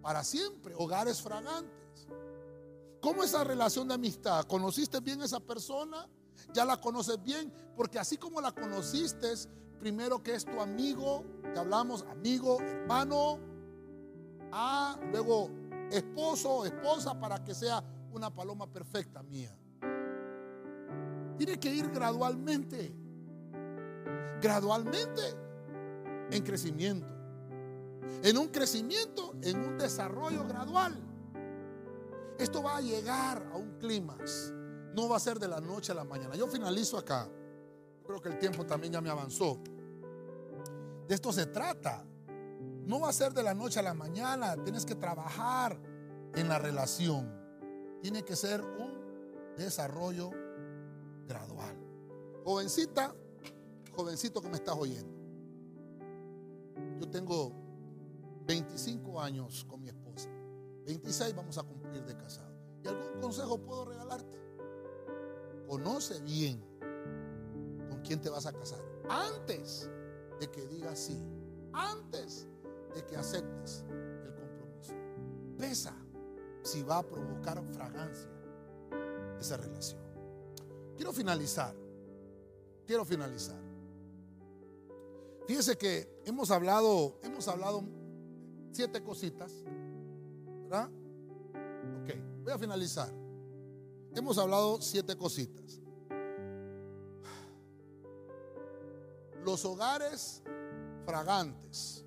[0.00, 2.08] para siempre, hogares fragantes.
[3.00, 4.44] ¿Cómo esa relación de amistad?
[4.46, 6.08] ¿Conociste bien a esa persona?
[6.54, 7.52] ¿Ya la conoces bien?
[7.76, 9.32] Porque así como la conociste,
[9.78, 13.38] primero que es tu amigo, te hablamos amigo, hermano,
[14.50, 15.50] a luego
[15.90, 17.84] esposo esposa para que sea
[18.16, 19.56] una paloma perfecta mía.
[21.36, 22.94] Tiene que ir gradualmente.
[24.40, 25.22] Gradualmente
[26.30, 27.06] en crecimiento.
[28.22, 30.94] En un crecimiento, en un desarrollo gradual.
[32.38, 34.52] Esto va a llegar a un clímax.
[34.94, 36.34] No va a ser de la noche a la mañana.
[36.36, 37.28] Yo finalizo acá.
[38.04, 39.58] Creo que el tiempo también ya me avanzó.
[41.06, 42.04] De esto se trata.
[42.86, 44.56] No va a ser de la noche a la mañana.
[44.64, 45.78] Tienes que trabajar
[46.34, 47.45] en la relación.
[48.00, 50.30] Tiene que ser un desarrollo
[51.26, 51.76] gradual.
[52.44, 53.14] Jovencita,
[53.94, 55.16] jovencito que me estás oyendo.
[57.00, 57.52] Yo tengo
[58.46, 60.30] 25 años con mi esposa.
[60.86, 62.54] 26 vamos a cumplir de casado.
[62.84, 64.38] ¿Y algún consejo puedo regalarte?
[65.66, 66.62] Conoce bien
[67.90, 68.80] con quién te vas a casar.
[69.08, 69.90] Antes
[70.38, 71.18] de que digas sí.
[71.72, 72.46] Antes
[72.94, 73.84] de que aceptes
[74.24, 74.94] el compromiso.
[75.58, 76.05] Pesa
[76.66, 78.28] si va a provocar fragancia
[79.40, 80.00] esa relación.
[80.96, 81.74] Quiero finalizar.
[82.86, 83.60] Quiero finalizar.
[85.46, 87.84] Fíjese que hemos hablado, hemos hablado
[88.72, 89.52] siete cositas.
[90.64, 90.90] ¿Verdad?
[92.02, 93.12] Ok, voy a finalizar.
[94.14, 95.80] Hemos hablado siete cositas.
[99.44, 100.42] Los hogares
[101.04, 102.04] fragantes.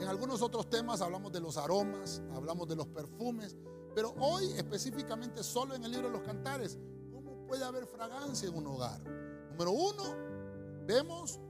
[0.00, 3.56] En algunos otros temas hablamos de los aromas, hablamos de los perfumes,
[3.96, 6.76] pero hoy específicamente solo en el libro de los cantares,
[7.10, 9.00] ¿cómo puede haber fragancia en un hogar?
[9.52, 10.04] Número uno,
[10.84, 11.40] vemos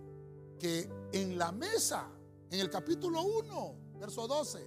[0.56, 2.08] que en la mesa,
[2.48, 4.64] en el capítulo 1, verso 12,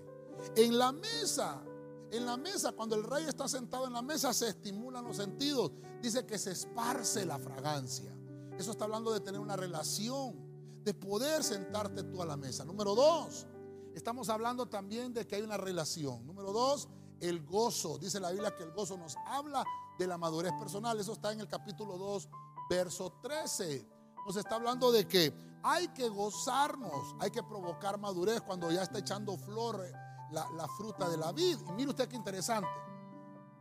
[0.57, 1.63] en la mesa,
[2.11, 5.71] en la mesa, cuando el rey está sentado en la mesa, se estimulan los sentidos.
[6.01, 8.13] Dice que se esparce la fragancia.
[8.57, 10.35] Eso está hablando de tener una relación,
[10.83, 12.65] de poder sentarte tú a la mesa.
[12.65, 13.47] Número dos,
[13.95, 16.27] estamos hablando también de que hay una relación.
[16.27, 16.89] Número dos,
[17.21, 17.97] el gozo.
[17.97, 19.63] Dice la Biblia que el gozo nos habla
[19.97, 20.99] de la madurez personal.
[20.99, 22.29] Eso está en el capítulo 2,
[22.69, 23.87] verso 13.
[24.25, 28.99] Nos está hablando de que hay que gozarnos, hay que provocar madurez cuando ya está
[28.99, 29.83] echando flor
[30.31, 31.57] la, la fruta de la vid.
[31.67, 32.69] Y mire usted qué interesante.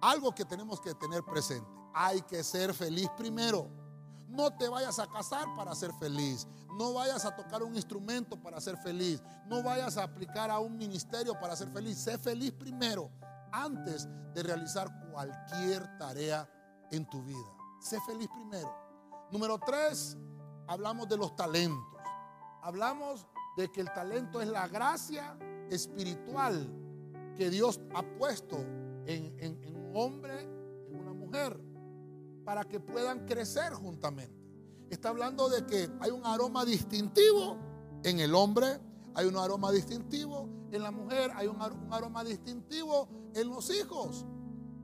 [0.01, 1.69] Algo que tenemos que tener presente.
[1.95, 3.69] Hay que ser feliz primero.
[4.29, 6.47] No te vayas a casar para ser feliz.
[6.77, 9.21] No vayas a tocar un instrumento para ser feliz.
[9.47, 11.99] No vayas a aplicar a un ministerio para ser feliz.
[11.99, 13.11] Sé feliz primero
[13.53, 16.49] antes de realizar cualquier tarea
[16.91, 17.57] en tu vida.
[17.81, 18.75] Sé feliz primero.
[19.31, 20.17] Número tres,
[20.67, 22.01] hablamos de los talentos.
[22.63, 23.27] Hablamos
[23.57, 25.39] de que el talento es la gracia
[25.71, 26.69] espiritual
[27.37, 28.57] que Dios ha puesto
[29.07, 30.43] en, en un hombre,
[30.89, 31.61] en una mujer,
[32.45, 34.37] para que puedan crecer juntamente.
[34.91, 37.57] Está hablando de que hay un aroma distintivo
[38.03, 38.81] en el hombre,
[39.15, 41.61] hay un aroma distintivo en la mujer, hay un,
[41.91, 44.25] aroma distintivo en los hijos.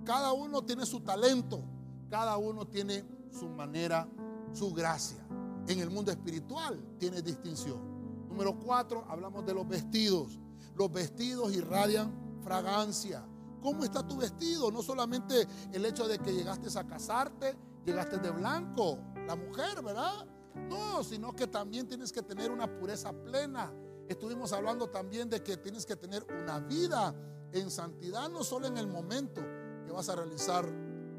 [0.04, 1.62] Cada uno tiene su talento,
[2.10, 4.08] cada uno tiene su manera,
[4.52, 5.26] su gracia.
[5.66, 8.28] En el mundo espiritual tiene distinción.
[8.28, 10.38] Número cuatro, hablamos de los vestidos.
[10.74, 12.12] Los vestidos irradian
[12.42, 13.24] fragancia.
[13.62, 14.70] ¿Cómo está tu vestido?
[14.70, 20.26] No solamente el hecho de que llegaste a casarte, llegaste de blanco, la mujer, ¿verdad?
[20.68, 23.72] No, sino que también tienes que tener una pureza plena.
[24.08, 27.14] Estuvimos hablando también de que tienes que tener una vida
[27.52, 29.40] en santidad, no solo en el momento
[29.86, 30.66] que vas a realizar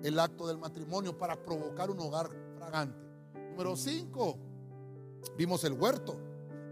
[0.03, 2.99] el acto del matrimonio para provocar un hogar fragante.
[3.51, 4.37] Número 5,
[5.37, 6.19] vimos el huerto.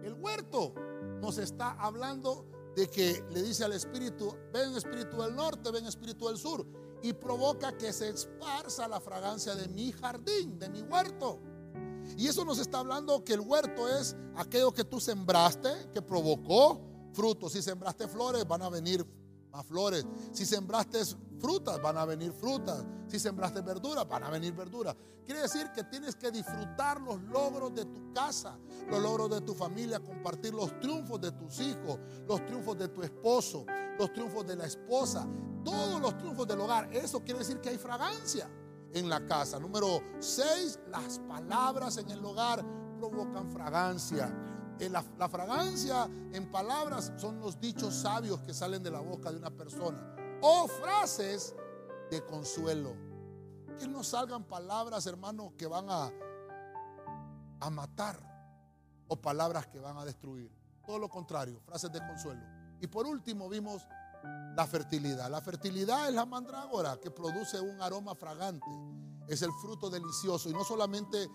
[0.04, 0.74] El huerto
[1.22, 2.46] nos está hablando
[2.76, 6.66] de que le dice al espíritu, ven espíritu del norte, ven espíritu del sur,
[7.02, 11.40] y provoca que se esparza la fragancia de mi jardín, de mi huerto.
[12.18, 16.82] Y eso nos está hablando que el huerto es aquello que tú sembraste, que provocó
[17.14, 17.54] frutos.
[17.54, 19.06] Si sembraste flores, van a venir
[19.52, 20.06] más flores.
[20.32, 21.00] Si sembraste
[21.40, 22.84] frutas, van a venir frutas.
[23.08, 24.96] Si sembraste verduras, van a venir verduras.
[25.26, 28.58] Quiere decir que tienes que disfrutar los logros de tu casa,
[28.90, 33.02] los logros de tu familia, compartir los triunfos de tus hijos, los triunfos de tu
[33.02, 33.66] esposo,
[33.98, 35.26] los triunfos de la esposa,
[35.64, 36.94] todos los triunfos del hogar.
[36.94, 38.50] Eso quiere decir que hay fragancia
[38.94, 39.60] en la casa.
[39.60, 42.64] Número 6, las palabras en el hogar
[42.98, 44.32] provocan fragancia.
[44.80, 49.32] Eh, la, la, fragancia en palabras son los dichos sabios que salen de la boca
[49.32, 50.16] de una persona.
[50.42, 51.56] O frases
[52.10, 52.96] de consuelo.
[53.78, 56.12] Que no salgan palabras, hermanos, que van a,
[57.60, 58.20] a matar.
[59.08, 60.52] O palabras que van a destruir.
[60.86, 62.42] Todo lo contrario, frases de consuelo.
[62.82, 63.88] Y por último vimos
[64.56, 65.30] la fertilidad.
[65.30, 68.68] La fertilidad es la mandrágora que produce un aroma fragante.
[69.28, 70.50] Es el fruto delicioso.
[70.50, 71.30] Y no solamente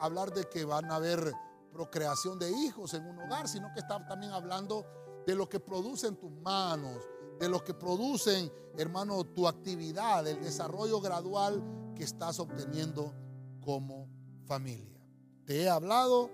[0.00, 1.32] hablar de que van a haber
[1.72, 4.84] procreación de hijos en un hogar, sino que está también hablando
[5.26, 6.96] de lo que producen tus manos,
[7.38, 11.62] de lo que producen, hermano, tu actividad, el desarrollo gradual
[11.94, 13.12] que estás obteniendo
[13.60, 14.08] como
[14.46, 15.00] familia.
[15.44, 16.30] Te he hablado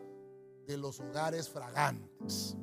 [0.66, 2.56] de los hogares fragantes.